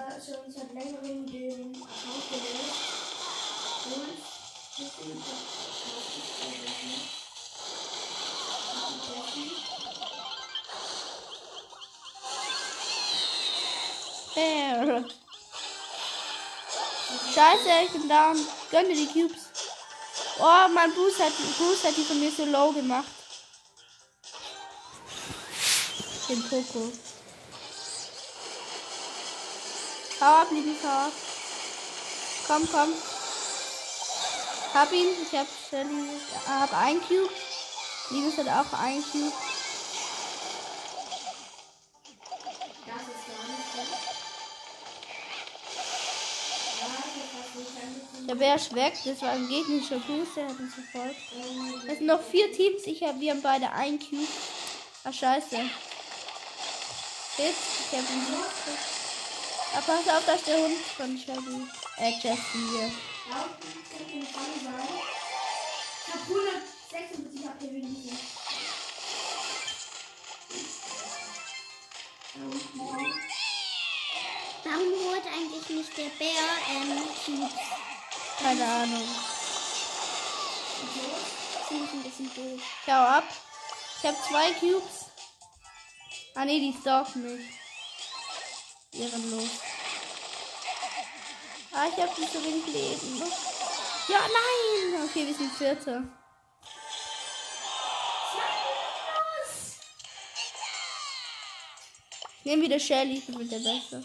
Scheiße, 17.39 17.85
ich 17.85 17.93
bin 17.93 18.09
down. 18.09 18.37
Gönn 18.69 18.89
dir 18.89 18.97
die 18.97 19.07
Cubes. 19.07 19.43
Oh, 20.41 20.69
mein 20.75 20.93
Bruce 20.93 21.21
hat, 21.21 21.33
Bruce 21.57 21.85
hat 21.85 21.97
die 21.97 22.03
von 22.03 22.19
mir 22.19 22.33
so 22.33 22.45
low 22.45 22.73
gemacht. 22.73 23.07
Den 26.29 26.43
Poco. 26.49 26.93
Hau 30.21 30.27
ab, 30.27 30.49
lieben 30.51 30.77
Hau. 30.83 31.13
Komm, 32.49 32.69
komm. 32.73 32.93
Hab 34.75 34.93
ihn. 34.93 35.07
Ich 35.23 35.39
hab. 35.39 35.47
Hab 36.49 36.73
ein 36.77 37.01
Cube. 37.03 37.31
Linus 38.11 38.37
hat 38.37 38.49
auch 38.49 38.79
ein 38.81 39.05
Cube. 39.13 39.33
Der 48.29 48.35
Bär 48.35 48.57
weg. 48.57 48.93
Das 49.07 49.23
war 49.23 49.31
ein 49.31 49.49
gegnerischer 49.49 50.01
Boost. 50.01 50.37
Der 50.37 50.49
hat 50.49 50.59
uns 50.59 50.75
verfolgt. 50.75 51.17
Es 51.87 51.97
sind 51.97 52.07
noch 52.07 52.23
vier 52.23 52.53
Teams. 52.53 52.83
Ich 52.85 53.03
hab, 53.03 53.19
wir 53.19 53.31
haben 53.31 53.41
beide 53.41 53.73
ein 53.73 53.99
Cube. 53.99 54.29
Ach, 55.05 55.15
scheiße. 55.15 55.57
Jetzt, 57.39 57.39
ich 57.39 57.99
hab 57.99 58.11
ihn 58.11 58.19
nicht. 58.19 58.29
Ah, 59.75 59.81
pass 59.81 60.07
auf, 60.15 60.27
da 60.27 60.35
ist 60.35 60.47
der 60.47 60.59
Hund 60.59 60.77
von 60.97 61.17
Shelly. 61.17 61.67
Äh, 61.97 62.11
Jessie 62.21 62.37
hier. 62.53 62.89
Ich 62.89 62.95
hab 66.15 66.21
176 66.29 67.49
HP 67.49 67.73
wenigstens. 67.73 68.21
warum 74.65 74.93
holt 75.07 75.27
eigentlich 75.27 75.69
nicht 75.71 75.97
der 75.97 76.11
Bär 76.19 76.45
ähm, 76.71 77.09
Cubes? 77.25 77.55
Keine 78.39 78.65
Ahnung. 78.65 79.09
Das 81.55 81.67
finde 81.69 81.85
ich 81.85 81.93
ein 81.93 82.03
bisschen 82.03 82.35
doof. 82.35 82.61
Ich 82.87 82.93
hau 82.93 83.01
ab. 83.01 83.25
Ich 83.99 84.09
hab 84.09 84.25
zwei 84.25 84.53
Cubes. 84.53 85.07
Ah, 86.35 86.45
nee, 86.45 86.61
die 86.61 86.77
stalken 86.81 87.23
mich. 87.25 87.47
Ehrenlos. 88.93 89.51
Ah, 91.73 91.87
ich 91.95 92.03
hab 92.03 92.19
nicht 92.19 92.33
so 92.33 92.43
wenig 92.43 92.67
Leben. 92.67 93.23
Ja, 94.09 94.21
nein! 94.21 95.03
Okay, 95.05 95.27
wir 95.27 95.35
sind 95.35 95.53
Vierte. 95.53 96.03
Ich 102.39 102.45
nehme 102.45 102.63
wieder 102.63 102.81
Shelly, 102.81 103.19
ich 103.19 103.27
bin 103.27 103.49
der 103.49 103.59
Beste. 103.59 104.03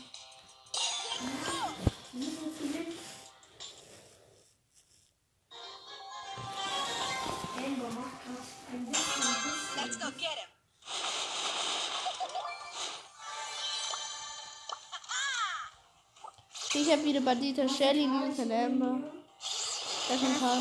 Bandita 17.24 17.68
Shelly, 17.70 18.02
Linus 18.02 18.40
und 18.40 18.52
Amber. 18.52 19.00
Das 20.10 20.20
sind 20.20 20.30
ein 20.30 20.40
paar. 20.40 20.58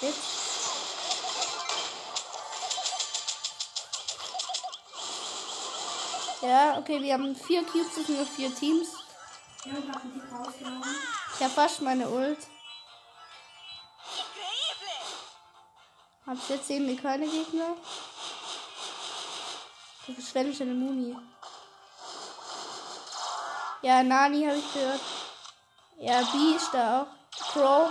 Jetzt. 0.00 0.18
Ja, 6.42 6.78
okay, 6.78 7.02
wir 7.02 7.14
haben 7.14 7.34
vier 7.34 7.64
Cubes, 7.64 7.96
es 7.96 8.06
sind 8.06 8.16
nur 8.16 8.26
vier 8.26 8.54
Teams. 8.54 8.88
Ich 9.64 11.42
habe 11.42 11.52
fast 11.52 11.82
meine 11.82 12.08
Ult. 12.08 12.38
Hab 16.26 16.36
jetzt 16.48 16.66
sehen 16.66 16.88
wir 16.88 17.00
keine 17.00 17.28
Gegner. 17.28 17.76
Du 20.06 20.12
verschwendest 20.12 20.60
eine 20.60 20.74
Muni. 20.74 21.16
Ja, 23.82 24.02
Nani 24.02 24.44
habe 24.44 24.58
ich 24.58 24.72
gehört. 24.72 25.00
Ja, 25.98 26.20
B 26.22 26.56
ist 26.56 26.70
da 26.72 27.02
auch. 27.02 27.06
Crow. 27.52 27.90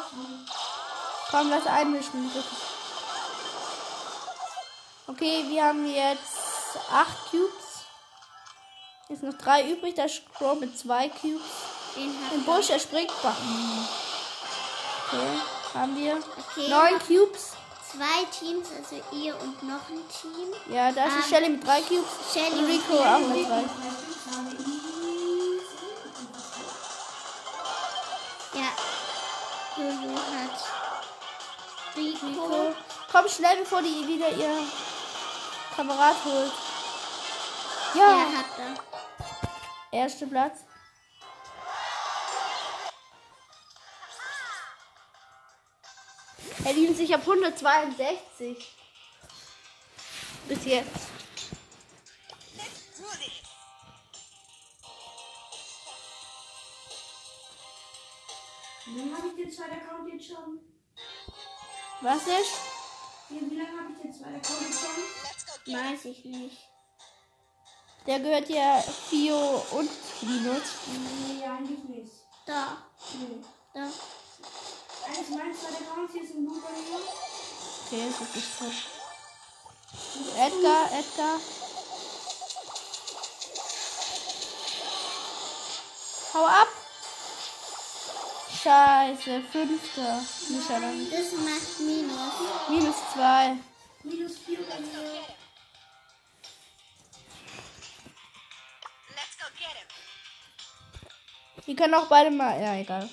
Komm, 1.31 1.49
lass 1.49 1.65
einmischen. 1.65 2.29
Okay, 5.07 5.45
wir 5.47 5.63
haben 5.63 5.85
jetzt 5.87 6.77
acht 6.91 7.31
Cubes. 7.31 7.85
Jetzt 9.07 9.23
noch 9.23 9.37
drei 9.37 9.69
übrig. 9.69 9.95
Da 9.95 10.03
ist 10.05 10.23
Crow 10.33 10.59
mit 10.59 10.77
zwei 10.77 11.07
Cubes. 11.07 11.41
Den 11.95 12.13
Im 12.33 12.43
Busch, 12.43 12.69
er 12.69 12.79
springt. 12.79 13.11
Okay, 13.11 13.37
haben 15.73 15.95
wir. 15.95 16.17
Okay. 16.17 16.67
Neun 16.67 16.99
Cubes. 16.99 17.53
Zwei 17.91 18.25
Teams, 18.37 18.67
also 18.77 19.01
ihr 19.15 19.35
und 19.39 19.61
noch 19.63 19.89
ein 19.89 20.01
Team. 20.09 20.53
Ja, 20.73 20.91
da 20.91 21.05
ist 21.05 21.13
die 21.15 21.19
Ähm, 21.19 21.29
Shelly 21.29 21.49
mit 21.49 21.65
drei 21.67 21.81
Cubes. 21.81 22.09
Shelly 22.33 22.59
Und 22.59 22.65
Rico 22.65 22.93
auch 23.03 23.19
mit 23.19 23.47
drei. 23.49 23.63
Ja. 28.53 28.71
Lulu 29.77 30.15
hat 30.15 31.97
Rico. 31.97 32.25
Rico. 32.25 32.75
Komm 33.11 33.27
schnell, 33.29 33.57
bevor 33.57 33.81
die 33.81 34.07
wieder 34.07 34.29
ihr 34.29 34.57
Kamerad 35.75 36.15
holt. 36.25 36.51
Ja, 37.93 38.01
Ja, 38.01 38.25
hat 38.37 38.45
er. 39.91 39.99
erster 39.99 40.25
Platz. 40.25 40.64
Er 46.65 46.73
dient 46.73 46.97
sich 46.97 47.13
auf 47.13 47.21
162. 47.21 48.75
Bis 50.47 50.65
jetzt. 50.65 50.89
Wie 58.87 58.99
lange 58.99 59.17
habe 59.17 59.27
ich 59.27 59.35
den 59.35 59.51
zweiten 59.51 59.73
Account 59.73 60.11
jetzt 60.11 60.27
schon? 60.27 60.59
Was 62.01 62.21
ist? 62.23 62.55
Wie, 63.29 63.55
lange 63.55 63.79
habe 63.79 63.91
ich 63.93 64.01
den 64.01 64.13
zweiten 64.13 64.35
Account 64.35 64.61
jetzt 64.61 64.79
schon? 64.79 65.73
Weiß 65.73 66.05
ich 66.05 66.25
nicht. 66.25 66.57
Der 68.07 68.19
gehört 68.19 68.49
ja 68.49 68.81
Fio 68.81 69.63
und 69.71 69.89
Linus. 70.21 70.63
Nee, 71.27 71.43
eigentlich 71.45 71.83
nicht. 71.83 72.13
Da, 72.45 72.77
Nee. 73.13 73.43
da. 73.73 73.87
Eines 75.25 75.37
meiner 75.37 75.53
zweiten 75.55 75.83
Accounts 75.89 76.13
hier 76.13 76.23
ist 76.23 76.35
ein 76.35 76.45
Blue 76.45 76.61
bei 76.61 76.71
mir. 76.71 76.99
Okay, 77.85 78.07
ist 78.09 78.35
nicht 78.35 78.59
top. 78.59 78.73
Edgar, 80.37 80.91
Edgar. 80.99 81.39
Hau 86.33 86.45
ab. 86.45 86.67
Scheiße, 88.63 89.41
fünfter. 89.51 90.21
Nicht 90.49 90.71
allein. 90.71 91.09
Das 91.09 91.31
macht 91.33 91.79
Minus. 91.79 92.69
Minus 92.69 92.95
zwei. 93.13 93.57
Minus 94.03 94.37
4 94.45 94.57
bei 94.57 94.79
mir. 94.79 95.21
Die 101.65 101.75
können 101.75 101.95
auch 101.95 102.07
beide 102.07 102.29
mal. 102.29 102.61
Ja, 102.61 102.75
egal. 102.75 103.09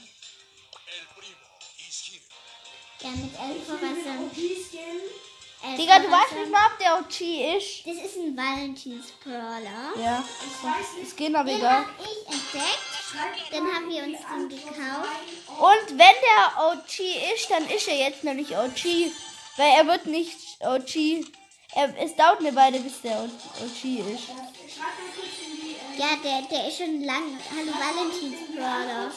Ja, 3.03 3.11
mit 3.11 3.35
El 3.35 3.61
Corazon. 3.67 4.31
El 5.65 5.77
Digga, 5.77 5.99
du 6.01 6.11
weißt 6.11 6.33
nicht 6.35 6.51
mal, 6.51 6.67
ob 6.67 6.79
der 6.79 6.99
OG 6.99 7.57
ist. 7.57 7.87
Das 7.87 7.95
ist 8.05 8.17
ein 8.17 8.37
Valentins-Brawler. 8.37 9.93
Ja. 10.03 10.25
Ich 10.41 10.65
weiß 10.65 10.99
nicht. 10.99 11.17
Skin 11.17 11.37
aber 11.37 11.49
Den 11.51 11.59
egal. 11.59 11.77
habe 11.79 11.87
ich 12.01 12.27
entdeckt. 12.27 13.53
Dann 13.53 13.67
haben 13.75 13.89
wir 13.89 14.03
uns 14.03 14.19
den 14.19 14.49
gekauft. 14.49 15.09
Und 15.49 15.91
wenn 15.91 15.99
der 15.99 16.73
OG 16.73 17.01
ist, 17.35 17.51
dann 17.51 17.69
ist 17.69 17.87
er 17.89 17.97
jetzt 17.97 18.25
nicht 18.25 18.51
OG. 18.57 19.13
Weil 19.57 19.73
er 19.79 19.87
wird 19.87 20.07
nicht 20.07 20.39
OG. 20.61 21.25
Er, 21.75 21.97
es 22.05 22.17
dauert 22.17 22.41
eine 22.41 22.55
Weile, 22.57 22.81
bis 22.81 23.01
der 23.03 23.23
OG 23.23 23.85
ist. 24.15 24.29
Äh, 24.31 24.53
Ja, 25.99 26.17
der, 26.25 26.43
der 26.51 26.69
ist 26.69 26.79
schon 26.79 27.05
lang. 27.05 27.39
Hallo 27.51 27.73
Valentins-Brawler. 27.73 29.13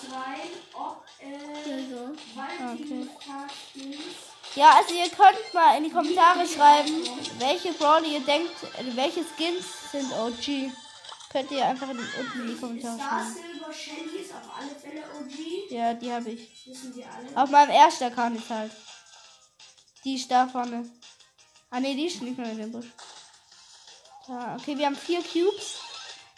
Antwort 1.21 2.17
rein, 2.35 2.73
ob 2.73 2.79
äh, 2.79 2.85
So, 2.89 2.95
so. 2.95 3.15
Valentinstag-Skins 3.79 4.55
Ja, 4.55 4.77
also 4.77 4.93
ihr 4.93 5.09
könnt 5.09 5.53
mal 5.53 5.77
in 5.77 5.83
die 5.85 5.89
Kommentare 5.89 6.47
schreiben, 6.47 7.03
welche 7.39 7.73
Brawler 7.73 8.05
ihr 8.05 8.21
denkt, 8.21 8.51
äh, 8.63 8.95
welche 8.95 9.23
Skins 9.23 9.91
sind 9.91 10.11
OG. 10.11 10.71
Könnt 11.31 11.51
ihr 11.51 11.65
einfach 11.65 11.89
in, 11.89 11.99
unten 11.99 12.41
in 12.41 12.47
die 12.47 12.59
Kommentare 12.59 12.97
schreiben. 12.97 13.33
Silver 13.33 13.73
Shelly 13.73 14.21
ist 14.21 14.33
auf 14.33 14.57
alle 14.57 14.75
Fälle 14.75 15.03
OG. 15.19 15.71
Ja, 15.71 15.93
die 15.93 16.11
habe 16.11 16.29
ich. 16.29 16.69
Auf 17.35 17.49
meinem 17.49 17.71
ersten 17.71 18.05
Account 18.05 18.37
ist 18.37 18.49
halt. 18.49 18.71
Die 20.03 20.15
ist 20.15 20.29
da 20.31 20.47
vorne. 20.47 20.89
Ah 21.71 21.79
ne, 21.79 21.95
die 21.95 22.05
ist 22.05 22.21
nicht 22.21 22.37
mehr 22.37 22.51
in 22.51 22.57
dem 22.57 22.71
Busch. 22.71 22.85
Da, 24.27 24.55
okay, 24.59 24.77
wir 24.77 24.85
haben 24.85 24.95
vier 24.95 25.21
Cubes. 25.21 25.79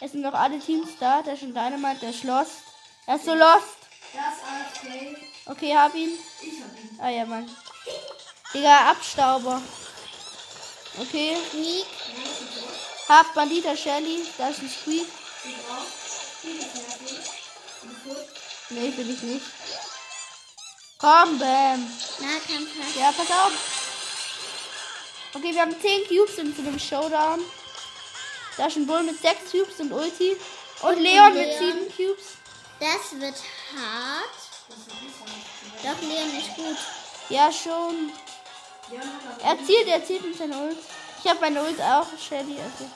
Es 0.00 0.12
sind 0.12 0.22
noch 0.22 0.34
alle 0.34 0.58
Teams 0.58 0.90
da. 0.98 1.22
Der 1.22 1.34
ist 1.34 1.40
schon 1.40 1.54
Dynamite, 1.54 2.00
der 2.00 2.10
ist 2.10 2.24
lost. 2.24 2.62
Er 3.06 3.16
ist 3.16 3.24
so 3.24 3.34
lost. 3.34 3.78
Das 4.12 4.40
AFK. 4.78 5.16
Okay, 5.46 5.76
hab 5.76 5.94
ihn. 5.94 6.12
Ich 6.42 6.60
hab 6.60 6.78
ihn. 6.78 6.98
Ah 7.00 7.08
ja, 7.10 7.24
Mann. 7.24 7.48
Digga, 8.52 8.90
Abstauber. 8.90 9.62
Okay. 10.98 11.36
Squeak. 11.48 11.86
Hab 13.08 13.34
Bandita 13.34 13.76
Shelly. 13.76 14.26
Da 14.36 14.48
ist 14.48 14.60
ein 14.60 14.68
Squeak. 14.68 15.06
Und. 15.44 15.86
Nee, 18.70 18.96
will 18.96 19.10
ich 19.10 19.22
nicht. 19.22 19.46
Komm, 20.98 21.38
bam. 21.38 21.90
Nahkampf. 22.20 22.96
Ja, 22.96 23.12
pass 23.12 23.30
auf. 23.30 23.52
Okay, 25.34 25.52
wir 25.52 25.60
haben 25.60 25.80
10 25.80 26.08
Cubes 26.08 26.38
in 26.38 26.54
einem 26.58 26.78
Showdown. 26.78 27.40
Da 28.56 28.66
ist 28.66 28.76
ein 28.76 28.86
Bull 28.86 29.02
mit 29.04 29.20
6 29.20 29.52
Cubes 29.52 29.78
und 29.78 29.92
Ulti. 29.92 30.36
Und, 30.82 30.98
Leon, 31.00 31.34
mit 31.34 31.60
Leon. 31.60 31.88
7 31.88 31.96
Cubes. 31.96 32.24
Das 32.80 33.20
wird 33.20 33.36
hart. 33.76 34.47
Doch, 35.82 36.02
Leon 36.02 36.38
ist 36.38 36.54
gut. 36.56 36.76
Ja, 37.28 37.50
schon. 37.52 38.12
Leon 38.90 39.10
Er 39.42 39.64
zielt, 39.64 39.88
er 39.88 40.04
zielt 40.04 40.24
mit 40.24 40.36
seiner 40.36 40.60
Ult. 40.62 40.78
Ich 41.22 41.30
habe 41.30 41.40
meine 41.40 41.62
Ult 41.62 41.80
auch, 41.80 42.06
Shelly. 42.18 42.56
Also. 42.60 42.90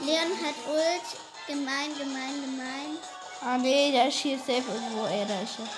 Leon 0.00 0.32
hat 0.44 0.54
Ult. 0.68 1.20
Gemein, 1.46 1.96
gemein, 1.98 2.40
gemein. 2.40 2.98
Ah, 3.42 3.58
nee, 3.58 3.92
der 3.92 4.08
ist 4.08 4.18
hier 4.18 4.38
safe 4.38 4.64
irgendwo. 4.72 5.04
Ey, 5.06 5.26
da 5.26 5.40
ist 5.40 5.58
er. 5.58 5.68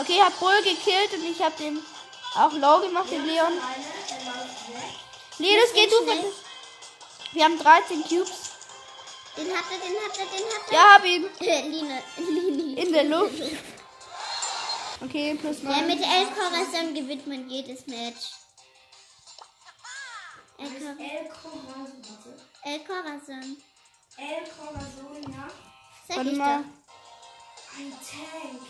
Okay, 0.00 0.14
ich 0.16 0.22
hab 0.22 0.38
Bull 0.38 0.62
gekillt 0.62 1.12
und 1.14 1.24
ich 1.24 1.40
hab 1.42 1.56
den 1.56 1.84
auch 2.34 2.52
low 2.52 2.80
gemacht, 2.80 3.10
den 3.10 3.24
Leon. 3.26 3.52
Linus, 5.38 5.72
geh 5.74 5.86
du 5.86 5.96
von. 6.04 6.24
Wir 7.32 7.44
haben 7.44 7.58
13 7.58 8.02
Cubes. 8.04 8.47
Den 9.36 9.46
hat 9.56 9.64
er, 9.70 9.78
den 9.78 9.96
hat 10.04 10.18
er, 10.18 10.26
den 10.26 10.46
hat 10.46 10.68
er. 10.68 10.72
Ja, 10.74 10.94
hab 10.94 11.04
ihn. 11.04 11.26
Lina, 11.70 11.98
Lini. 12.16 12.74
In 12.74 12.92
der 12.92 13.04
Luft. 13.04 13.42
Okay, 15.04 15.34
plus 15.40 15.62
Ja, 15.62 15.70
9. 15.82 15.86
mit 15.86 16.00
El 16.00 16.26
Corazon 16.26 16.94
gewinnt 16.94 17.26
man 17.26 17.48
jedes 17.48 17.86
Match. 17.86 18.32
El, 20.58 20.70
Cor 20.70 20.96
El 20.98 21.28
Corazon, 21.28 22.02
warte. 22.02 22.34
El 22.64 22.84
Corazon. 22.84 23.56
El 24.16 24.44
Corazon, 24.50 25.32
ja. 25.32 25.48
Sag 26.08 26.16
Warte 26.16 26.30
ich 26.30 26.36
mal. 26.38 26.58
doch. 26.58 27.78
Ein 27.78 27.92
Tank. 27.92 28.62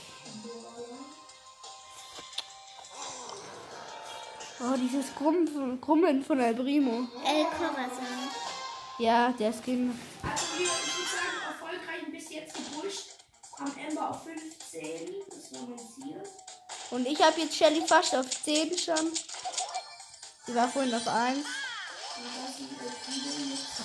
Oh, 4.60 4.76
dieses 4.76 5.14
Grummeln 5.80 6.22
von 6.24 6.40
El 6.40 6.54
Primo. 6.54 7.08
El 7.24 7.44
Corazon. 7.46 8.28
Ja, 8.98 9.30
der 9.30 9.52
Skin. 9.54 9.98
Wir, 10.58 10.66
ich 10.66 10.98
würde 10.98 11.10
sagen, 11.10 11.38
erfolgreich 11.46 12.10
bis 12.10 12.30
jetzt 12.30 12.54
gepusht. 12.54 13.10
Am 13.58 13.72
Ember 13.76 14.10
auf 14.10 14.24
15. 14.24 15.14
Das 15.30 15.52
war 15.52 15.68
mein 15.68 15.78
Ziel. 15.78 16.20
Und 16.90 17.06
ich 17.06 17.22
habe 17.22 17.40
jetzt 17.40 17.54
Shelly 17.54 17.86
fast 17.86 18.14
auf 18.16 18.28
10 18.44 18.76
schon. 18.76 19.12
Die 20.48 20.54
war 20.54 20.68
vorhin 20.68 20.92
auf 20.94 21.06
1. 21.06 21.46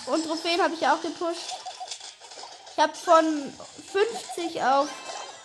Und 0.08 0.26
Trophäen 0.26 0.62
habe 0.62 0.74
ich 0.74 0.88
auch 0.88 1.02
gepusht. 1.02 1.54
Ich 2.76 2.82
habe 2.82 2.96
von 2.96 3.54
50 3.92 4.64
auf 4.64 4.90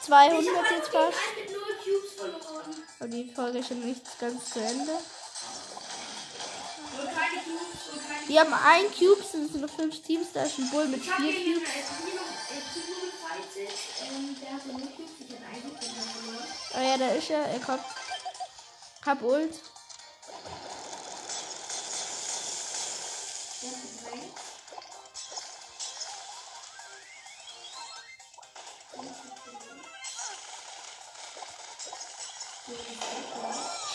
200 0.06 0.40
Ich 0.40 0.46
jetzt 0.46 0.88
fast. 0.88 0.96
einen 0.96 1.44
mit 1.44 1.52
0 1.52 1.60
Cubes 1.84 2.12
verloren. 2.16 2.84
Und 3.00 3.10
die 3.10 3.30
Folge 3.34 3.58
ist 3.58 3.68
schon 3.68 3.84
nicht 3.84 4.18
ganz 4.18 4.50
zu 4.50 4.60
Ende. 4.60 4.98
Wir 8.28 8.40
haben 8.40 8.52
ein 8.52 8.84
Cube, 8.92 9.22
es 9.22 9.32
sind 9.32 9.54
noch 9.58 9.70
5 9.70 10.02
Teams. 10.02 10.28
Da 10.34 10.42
ist 10.42 10.58
ein 10.58 10.68
Bull 10.70 10.86
mit 10.88 11.02
Ich 11.02 11.10
habe 11.10 11.22
4 11.22 11.32
gegen 11.32 11.54
Cubes. 11.54 11.70
einen 11.70 12.04
Kilo 12.04 12.94
gefightet. 13.08 13.74
Der 14.42 14.52
hatte 14.52 14.68
0 14.68 14.80
Cubes. 14.82 15.12
Ich 15.18 15.34
hatte 15.34 15.46
einen 15.46 15.62
Cube 15.62 15.78
verloren. 15.80 16.46
Oh 16.74 16.80
ja, 16.80 16.98
da 16.98 17.08
ist 17.14 17.30
er. 17.30 17.46
Er 17.46 17.60
kommt. 17.60 17.84
Hab 19.06 19.22
Ult. 19.22 19.54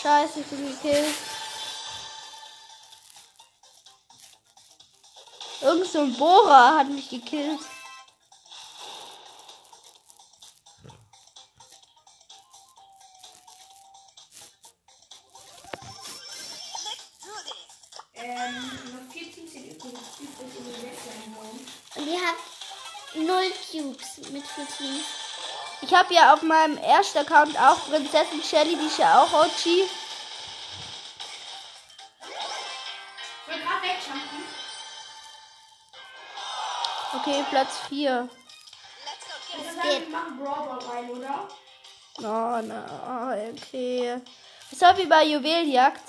Scheiße, 0.02 0.40
ich 0.40 0.46
bin 0.46 0.66
gekillt. 0.66 1.14
Irgend 5.74 5.90
so 5.90 6.02
ein 6.02 6.14
Bohrer 6.14 6.78
hat 6.78 6.88
mich 6.88 7.10
gekillt. 7.10 7.58
14. 19.18 19.66
Und 21.96 22.06
ihr 22.06 22.20
habt 22.20 23.16
null 23.16 23.52
Cubes 23.68 24.30
mit 24.30 24.46
vier 24.46 24.66
Teams. 24.76 25.04
Ich 25.82 25.92
habe 25.92 26.14
ja 26.14 26.34
auf 26.34 26.42
meinem 26.42 26.78
ersten 26.78 27.18
Account 27.18 27.58
auch 27.58 27.88
Prinzessin 27.88 28.42
Shelly, 28.44 28.76
die 28.76 28.86
ist 28.86 28.98
ja 28.98 29.20
auch 29.24 29.32
OG. 29.32 29.88
Okay, 37.34 37.44
Platz 37.50 37.78
4. 37.88 38.28
Let's 38.28 39.26
go 39.26 39.34
get 39.50 39.58
Ich 39.58 39.66
him. 39.66 39.74
würde 39.74 39.74
sagen, 39.74 40.02
wir 40.02 40.08
machen 40.08 40.38
Brawl 40.38 40.78
rein, 40.78 41.10
oder? 41.10 41.48
Oh, 42.18 42.62
no, 42.62 42.80
okay. 43.50 44.20
Das 44.70 44.80
war 44.80 44.96
wie 44.96 45.06
bei 45.06 45.24
Juweljagd. 45.24 46.00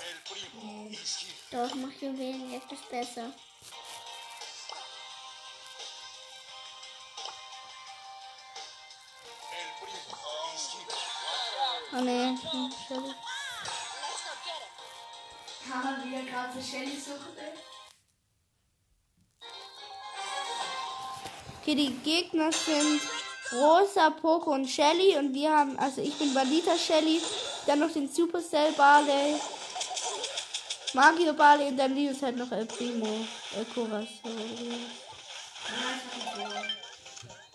Doch, 1.50 1.74
mach 1.74 1.90
Juwelen, 2.00 2.52
jetzt 2.52 2.70
ist 2.70 2.88
besser. 2.88 3.32
Oh 11.92 12.00
ne, 12.02 12.38
hm, 12.52 12.72
Shelly. 12.86 13.00
Let's 13.02 14.22
go 14.22 14.32
get 14.44 14.62
him. 14.62 15.72
Haha, 15.72 16.04
wie 16.04 16.14
er 16.14 16.22
gerade 16.22 16.52
so 16.52 16.60
Shelly 16.62 16.96
sucht, 17.00 17.36
ey. 17.36 17.75
Okay, 21.66 21.74
die 21.74 21.94
Gegner 22.08 22.52
sind 22.52 23.00
Rosa, 23.50 24.10
Poco 24.10 24.52
und 24.52 24.70
Shelly 24.70 25.16
und 25.18 25.34
wir 25.34 25.50
haben, 25.50 25.76
also 25.80 26.00
ich 26.00 26.14
bin 26.14 26.32
Bandita 26.32 26.78
Shelly 26.78 27.20
dann 27.66 27.80
noch 27.80 27.90
den 27.90 28.08
Supercell 28.08 28.70
Barley. 28.76 29.34
Mario 30.94 31.32
Barley 31.32 31.66
und 31.66 31.76
dann 31.76 31.92
Linus 31.92 32.22
halt 32.22 32.36
noch 32.36 32.52
El 32.52 32.66
Primo. 32.66 33.26
El 33.56 33.64
Corazon. 33.74 34.06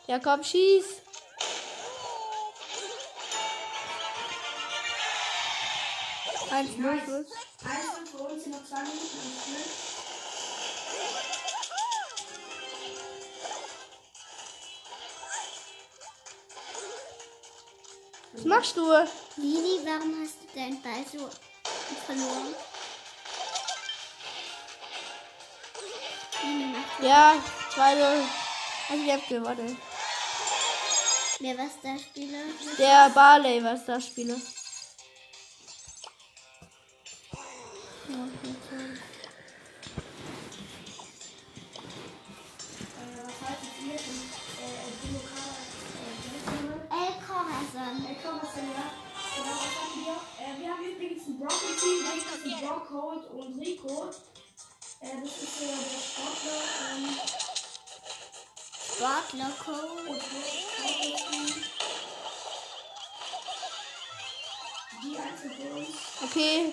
Ja, 0.08 0.20
komm, 0.20 0.44
schieß. 0.44 0.86
Eins, 6.52 6.78
null, 6.78 7.02
Schluss. 7.06 7.28
Eins 7.64 8.14
uns 8.14 8.44
sind 8.44 8.52
noch 8.52 8.66
zwei 8.66 8.82
Minuten 8.82 10.01
Was 18.34 18.46
machst 18.46 18.78
du? 18.78 18.84
Lili, 19.38 19.86
warum 19.86 20.16
hast 20.22 20.36
du 20.42 20.48
deinen 20.58 20.82
Ball 20.82 21.04
so 21.12 21.30
verloren? 22.06 22.56
Ja, 27.02 27.36
2-0. 27.76 28.24
Also, 28.90 29.04
wir 29.04 29.14
haben 29.14 29.24
gewonnen. 29.28 29.78
Wer 31.40 31.58
was 31.58 31.72
da 31.82 31.98
Spieler? 31.98 32.44
Der 32.78 33.10
Barley 33.10 33.64
war 33.64 33.76
das 33.76 34.08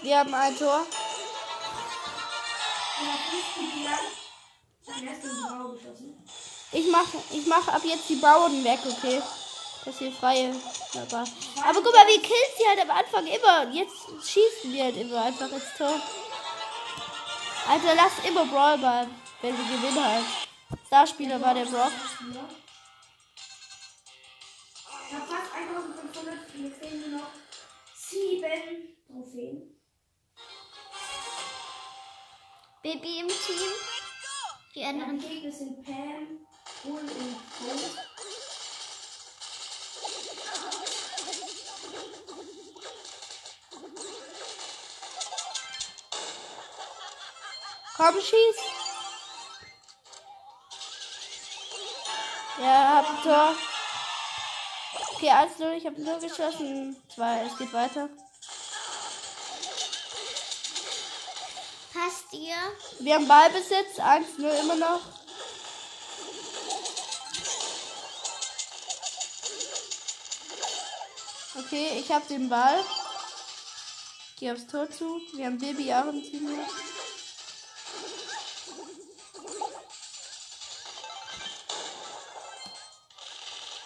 wir 0.08 0.18
haben 0.18 0.32
ein 0.32 0.56
Tor. 0.56 0.86
Ja, 3.00 3.14
50 3.30 3.74
Bilan. 3.74 3.98
Ich 4.86 4.94
geschossen. 5.82 6.26
Ich 7.32 7.46
mach, 7.46 7.68
ab 7.68 7.82
jetzt 7.84 8.08
die 8.08 8.16
Bauern 8.16 8.64
weg, 8.64 8.78
okay? 8.86 9.20
Das 9.84 9.98
hier 9.98 10.12
freie. 10.12 10.54
Aber, 10.94 11.24
aber 11.62 11.82
guck 11.82 11.94
mal, 11.94 12.06
wir 12.06 12.22
killen 12.22 12.52
sie 12.56 12.68
halt 12.68 12.80
am 12.80 12.90
Anfang 12.90 13.26
immer. 13.26 13.70
Jetzt 13.70 13.96
schießen 14.24 14.72
wir 14.72 14.84
halt 14.84 14.96
immer 14.96 15.24
einfach 15.24 15.50
ins 15.50 15.76
Tor. 15.76 16.00
Alter, 17.68 17.94
lass 17.94 18.12
immer 18.26 18.46
Brawl 18.46 18.78
Ball, 18.78 19.06
wenn 19.42 19.56
wir 19.56 19.76
gewinnen 19.76 20.04
halt. 20.04 20.24
Starspieler 20.86 21.40
war 21.40 21.52
der 21.54 21.66
Brock. 21.66 21.92
Baby 32.88 33.18
im 33.20 33.28
Team. 33.28 33.70
Die 34.74 34.82
anderen. 34.82 35.20
Gegner 35.20 35.52
sind 35.52 35.84
Pam, 35.84 36.46
Bull 36.82 37.00
und 37.00 37.10
Cole. 37.10 37.90
Komm, 47.94 48.14
schieß. 48.14 48.56
Ja, 52.58 52.94
hab 52.94 53.10
ein 53.10 53.22
Tor. 53.22 53.54
Okay, 55.12 55.30
1-0, 55.30 55.72
ich 55.72 55.84
habe 55.84 56.00
nur 56.00 56.18
geschossen. 56.20 56.96
2, 57.14 57.42
es 57.42 57.58
geht 57.58 57.72
weiter. 57.74 58.08
Ihr? 62.38 62.56
Wir 63.00 63.14
haben 63.14 63.28
Ballbesitz, 63.28 63.98
1-0 63.98 64.60
immer 64.60 64.76
noch. 64.76 65.00
Okay, 71.58 71.98
ich 71.98 72.10
habe 72.10 72.24
den 72.28 72.48
Ball. 72.48 72.84
Geh 74.38 74.52
aufs 74.52 74.66
Tor 74.66 74.88
zu. 74.90 75.20
Wir 75.34 75.46
haben 75.46 75.58
Baby 75.58 75.92
auch 75.92 76.06
im 76.06 76.22
Team. 76.22 76.48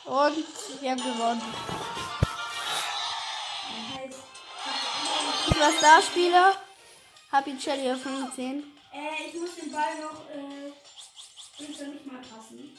Und 0.04 0.80
wir 0.80 0.90
haben 0.90 1.02
gewonnen. 1.02 1.54
Ich 5.48 5.58
war 5.58 5.72
Starspieler. 5.72 6.54
Hab 7.32 7.46
ihn 7.46 7.58
Shelly 7.58 7.90
auf 7.90 8.02
15. 8.02 8.62
äh, 8.92 9.26
ich 9.26 9.34
muss 9.40 9.54
den 9.56 9.72
Ball 9.72 9.94
noch, 10.02 10.28
äh, 10.28 10.70
25 11.56 12.04
Mal 12.04 12.20
passen. 12.20 12.78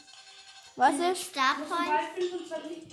Was 0.76 0.93
ist? 0.93 1.22
Ich 1.22 1.28
Star 1.30 1.58
muss 1.58 1.70
den. 1.70 1.86
Ball 1.88 2.10
25 2.16 2.84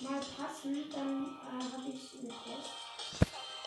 Mal 0.00 0.20
passen, 0.20 0.90
dann 0.92 1.38
äh, 1.40 1.72
habe 1.72 1.88
ich 1.88 2.20
eine 2.20 2.28
Quest. 2.28 2.70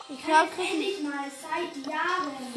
Ich 0.09 0.21
Kann 0.25 0.35
hab 0.35 0.57
jetzt 0.57 0.71
endlich 0.71 1.01
mal 1.01 1.25
seit 1.29 1.87
Jahren 1.87 2.53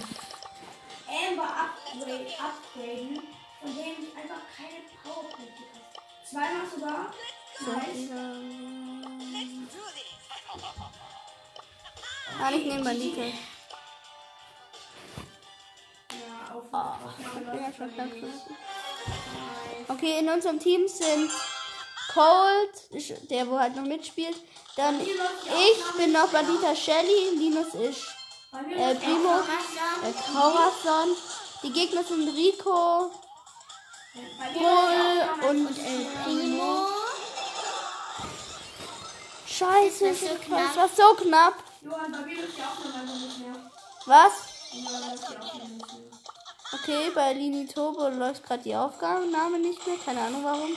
Amber 1.09 1.49
upgrade, 1.49 2.27
upgraden, 2.39 3.23
von 3.61 3.75
dem 3.75 3.97
ich 4.03 4.17
einfach 4.17 4.43
keine 4.57 4.81
Powerpunkte 5.03 5.65
habe. 5.73 5.91
Zweimal 6.31 6.67
sogar. 6.75 7.15
Nice. 7.61 8.11
Nein, 12.39 12.55
ich 12.55 12.65
nehme 12.67 12.85
Bandite. 12.85 13.33
Okay, 19.89 20.19
in 20.21 20.29
unserem 20.29 20.59
Team 20.59 20.89
sind 20.89 21.31
Cold, 22.13 23.31
der 23.31 23.49
wo 23.49 23.59
halt 23.59 23.77
noch 23.77 23.85
mitspielt. 23.85 24.37
Dann 24.77 25.01
ich 25.01 25.97
bin 25.97 26.13
noch 26.13 26.29
Bandita 26.29 26.75
Shelly, 26.75 27.37
Linus 27.37 27.75
ist 27.75 28.07
äh, 28.77 28.95
Primo, 28.95 29.41
äh, 29.41 30.13
Corazon. 30.33 31.17
Die 31.63 31.73
Gegner 31.73 32.03
sind 32.03 32.29
Rico, 32.29 33.11
Bull 34.55 35.51
und 35.51 35.79
El 35.79 36.07
Primo. 36.25 36.87
Scheiße, 39.47 40.09
Das 40.09 40.23
war 40.23 40.27
so 40.29 40.35
das 40.35 40.47
knapp. 40.47 40.77
war 40.77 40.89
so 40.89 41.15
knapp. 41.23 41.55
Was? 44.07 44.33
Okay, 46.75 47.11
bei 47.15 47.35
Lini 47.35 47.67
Turbo 47.67 48.09
läuft 48.09 48.45
gerade 48.45 48.63
die 48.63 48.75
Aufgabenname 48.75 49.59
nicht 49.59 49.87
mehr. 49.87 49.97
Keine 49.99 50.23
Ahnung 50.23 50.43
warum. 50.43 50.75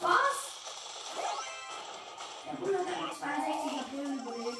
Was? 0.00 0.12
Der 2.44 2.52
Bull 2.52 2.78
hat 2.78 2.86
einfach 2.86 3.18
62 3.18 3.82
Bullen 3.90 4.24
belegt. 4.24 4.58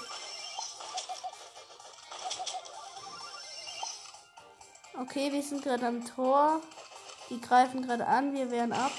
Okay, 4.98 5.32
wir 5.32 5.42
sind 5.42 5.62
gerade 5.62 5.86
am 5.86 6.04
Tor. 6.04 6.62
Die 7.28 7.40
greifen 7.40 7.86
gerade 7.86 8.06
an, 8.06 8.34
wir 8.34 8.50
wehren 8.50 8.72
ab. 8.72 8.92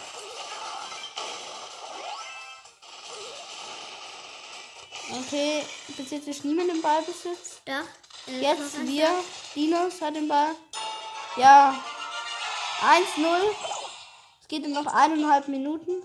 Okay, 5.10 5.66
bis 5.88 6.12
jetzt 6.12 6.28
ist 6.28 6.46
niemand 6.46 6.70
im 6.70 6.82
Ballbesitz. 6.82 7.62
Doch. 7.66 7.74
El 8.28 8.42
Jetzt 8.42 8.86
wir. 8.86 9.10
Dinos 9.56 10.02
hat 10.02 10.16
den 10.16 10.28
Ball. 10.28 10.56
Ja. 11.36 11.76
1-0. 12.82 13.56
Es 14.41 14.47
geht 14.47 14.66
in 14.66 14.74
noch 14.74 14.88
eineinhalb 14.88 15.47
Minuten. 15.47 16.04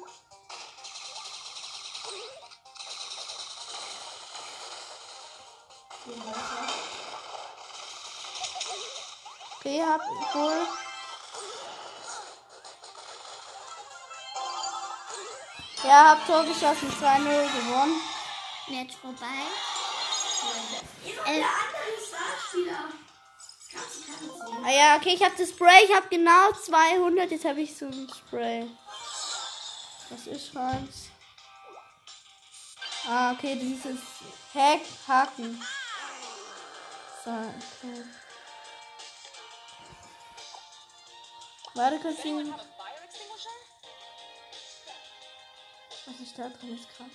Okay, 9.59 9.82
hab 9.82 10.01
wohl. 10.34 10.66
Ja, 15.82 16.11
hab 16.11 16.26
Tor 16.26 16.44
geschossen, 16.44 16.92
2-0 17.01 17.20
gewonnen. 17.20 18.01
Jetzt 18.68 18.97
vorbei. 18.97 19.26
Der 21.24 21.32
andere 21.34 21.47
Starspieler. 22.07 23.05
Ah 24.64 24.70
ja, 24.70 24.97
okay, 24.97 25.14
ich 25.14 25.22
habe 25.22 25.35
das 25.37 25.51
Spray, 25.51 25.85
ich 25.85 25.95
habe 25.95 26.09
genau 26.09 26.53
200, 26.53 27.31
jetzt 27.31 27.45
habe 27.45 27.61
ich 27.61 27.77
so 27.77 27.87
ein 27.87 28.09
Spray. 28.09 28.66
Was 30.11 30.27
ist 30.27 30.55
Hans? 30.55 31.09
Ah, 33.09 33.33
okay, 33.33 33.55
dieses 33.55 34.01
Hack, 34.55 34.81
Haken. 35.07 35.62
So, 37.24 37.31
okay. 37.31 38.05
Warte 41.74 42.09
extinguisher? 42.09 42.59
Was 46.07 46.20
ist 46.20 46.39
da 46.39 46.49
drin? 46.49 46.74
Ist 46.74 46.89
krass. 46.89 47.11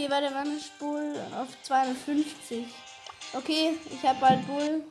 Okay, 0.00 0.10
warte, 0.10 0.30
wann 0.32 0.56
ist 0.56 0.78
Bull 0.78 1.14
auf 1.38 1.48
250? 1.62 2.64
Okay, 3.34 3.76
ich 3.90 4.02
habe 4.02 4.18
bald 4.18 4.46
Bull. 4.46 4.82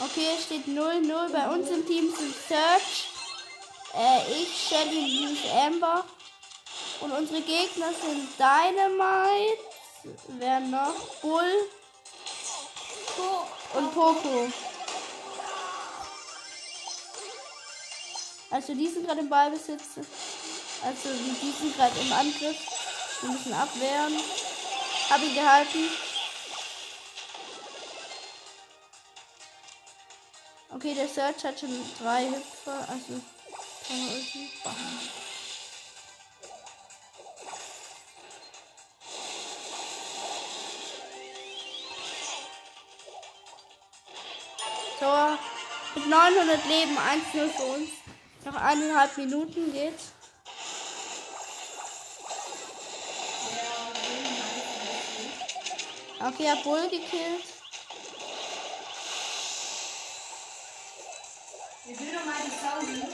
Okay, 0.00 0.26
steht 0.44 0.66
0-0. 0.66 1.32
Bei 1.32 1.54
uns 1.54 1.70
im 1.70 1.86
Team 1.86 2.12
sind 2.12 2.34
Search, 2.48 3.06
äh, 3.94 4.42
ich, 4.42 4.68
Shelly, 4.68 5.28
und 5.28 5.38
Amber. 5.54 6.04
Und 7.00 7.12
unsere 7.12 7.42
Gegner 7.42 7.92
sind 7.92 8.28
Dynamite. 8.36 9.71
Wer 10.28 10.60
noch? 10.60 11.20
Bull. 11.20 11.68
Und 13.74 13.94
Poco. 13.94 14.48
Also 18.50 18.74
die 18.74 18.88
sind 18.88 19.06
gerade 19.06 19.20
im 19.20 19.28
Ballbesitz. 19.28 19.82
Also 20.82 21.08
die 21.08 21.52
sind 21.52 21.76
gerade 21.76 21.98
im 22.00 22.12
Angriff. 22.12 22.56
Wir 23.20 23.30
müssen 23.30 23.52
abwehren. 23.54 24.16
Hab 25.08 25.22
ihn 25.22 25.34
gehalten. 25.34 25.88
Okay, 30.74 30.94
der 30.94 31.08
Search 31.08 31.44
hat 31.44 31.60
schon 31.60 31.70
drei 32.02 32.28
Hüpfer. 32.28 32.88
Also 32.88 33.20
kann 33.86 33.98
man 33.98 34.08
irgendwie. 34.08 34.50
Tor. 45.02 45.36
Mit 45.96 46.06
900 46.06 46.64
Leben, 46.66 46.96
1-0 46.96 47.48
für 47.50 47.64
uns. 47.64 47.90
Noch 48.44 48.54
eineinhalb 48.54 49.16
Minuten 49.16 49.72
geht's. 49.72 50.12
Okay, 56.20 56.48
hab 56.48 56.62
Bull 56.62 56.82
gekillt. 56.88 57.44
Wir 61.84 61.96
ist 61.96 62.62
saugut. 62.62 63.12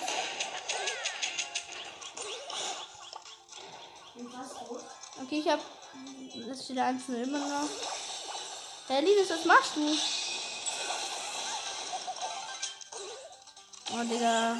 Bin 4.14 4.30
fast 4.30 4.58
tot. 4.58 4.84
Okay, 5.22 5.38
ich 5.40 5.48
hab. 5.48 5.60
Das 6.46 6.64
steht 6.64 6.78
1 6.78 7.08
immer 7.08 7.38
noch. 7.38 7.68
Hey, 8.88 9.04
Liebes, 9.04 9.30
was 9.30 9.44
machst 9.46 9.76
du? 9.76 10.17
Oh, 13.98 14.04
Digga. 14.04 14.56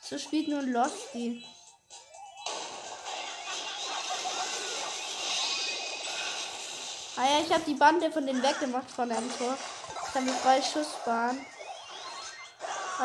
So 0.00 0.18
spielt 0.18 0.48
nur 0.48 0.62
Losty. 0.62 1.44
Ah 7.16 7.24
ja, 7.24 7.44
ich 7.46 7.52
habe 7.52 7.62
die 7.66 7.74
Bande 7.74 8.10
von 8.10 8.26
denen 8.26 8.42
weggemacht 8.42 8.90
von 8.90 9.12
einem 9.12 9.30
Tor. 9.38 9.56
Ich 10.08 10.14
habe 10.14 10.26
freie 10.42 10.62
Schussbahn. 10.62 11.38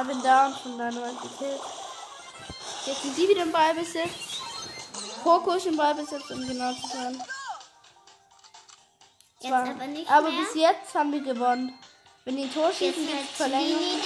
Ich 0.01 0.07
bin 0.07 0.23
da 0.23 0.47
und 0.47 0.57
von 0.57 0.77
da 0.79 0.89
nur 0.89 1.07
gekillt. 1.21 1.61
Jetzt 2.87 3.01
sind 3.03 3.15
die 3.15 3.29
wieder 3.29 3.43
im 3.43 3.51
Ballbesitz. 3.51 4.41
Poco 5.21 5.51
ist 5.51 5.67
im 5.67 5.77
Ballbesitz, 5.77 6.31
um 6.31 6.47
genau 6.47 6.73
zu 6.73 6.87
sein. 6.87 7.23
Jetzt 9.39 9.53
aber 9.53 9.87
nicht 9.87 10.09
aber 10.09 10.31
mehr. 10.31 10.39
bis 10.39 10.55
jetzt 10.55 10.95
haben 10.95 11.11
wir 11.11 11.21
gewonnen. 11.21 11.77
Wenn 12.23 12.37
die 12.37 12.49
Tor 12.49 12.71
schießen, 12.71 13.05
gibt 13.05 13.21
es 13.21 13.37
Verlängerung. 13.37 14.01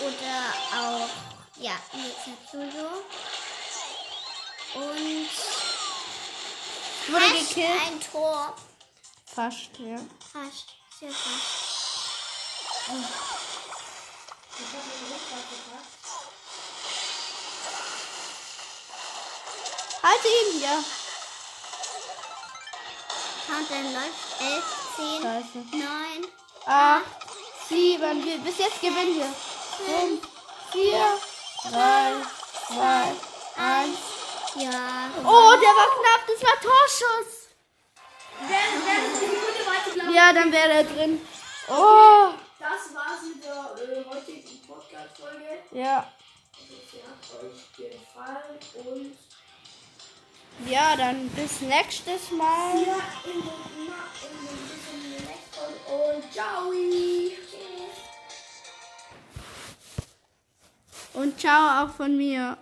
Oder 0.00 0.54
auch, 0.72 1.08
ja, 1.56 1.76
Jojo. 2.52 2.90
Und 4.74 5.28
Wurde 7.06 7.24
fast 7.24 7.48
gekillt. 7.48 7.80
ein 7.86 8.00
Tor. 8.10 8.56
Fast, 9.26 9.70
ja. 9.78 9.96
Fast, 10.32 10.66
sehr 10.98 11.10
fast. 11.10 11.64
Ich 14.56 14.66
hab 14.66 14.84
den 14.84 15.12
Rückfahrt 15.12 15.48
gepackt. 15.50 15.94
Halte 20.02 20.28
ihn, 20.28 20.60
ja. 20.60 20.84
Countdown 23.46 23.92
läuft 23.92 24.40
11, 24.40 24.64
10, 24.96 25.22
Scheiße. 25.22 25.58
9, 25.72 26.26
8, 26.66 27.02
7, 27.68 28.24
wir, 28.24 28.38
bis 28.38 28.58
jetzt 28.58 28.80
gewinnen 28.80 29.16
wir. 29.16 29.34
5, 29.76 30.20
4, 30.72 31.18
3, 31.70 32.12
2, 32.68 33.12
1. 33.56 33.98
ja. 34.56 35.10
Oh, 35.24 35.52
der 35.60 35.74
war 35.74 35.88
knapp, 35.98 36.22
das 36.26 36.42
war 36.42 36.60
Torschuss. 36.60 37.48
Ja, 40.12 40.32
dann 40.32 40.52
wäre 40.52 40.72
er 40.72 40.84
drin. 40.84 41.20
Oh, 41.68 42.32
Das 42.58 42.94
war's 42.94 43.22
mit 43.34 43.42
der 43.44 43.74
äh, 43.98 44.04
heutigen 44.08 44.60
Podcast-Folge. 44.66 45.58
ja. 45.72 46.10
Ich 46.56 46.70
hoffe, 46.70 46.82
sie 46.92 47.02
hat 47.02 47.42
euch 47.42 47.62
gefallen 47.76 48.58
und 48.86 50.68
Ja, 50.70 50.96
dann 50.96 51.28
bis 51.30 51.60
nächstes 51.62 52.30
Mal. 52.30 52.74
ja, 52.80 52.96
in 53.24 53.32
den, 53.32 53.42
in 53.42 54.36
den, 54.46 54.60
in 54.92 55.00
die 55.02 55.24
nächste 55.26 55.50
Folge 55.52 56.16
und 56.16 56.32
ciao. 56.32 56.70
Und 61.14 61.38
ciao 61.38 61.84
auch 61.84 61.90
von 61.90 62.16
mir. 62.16 62.52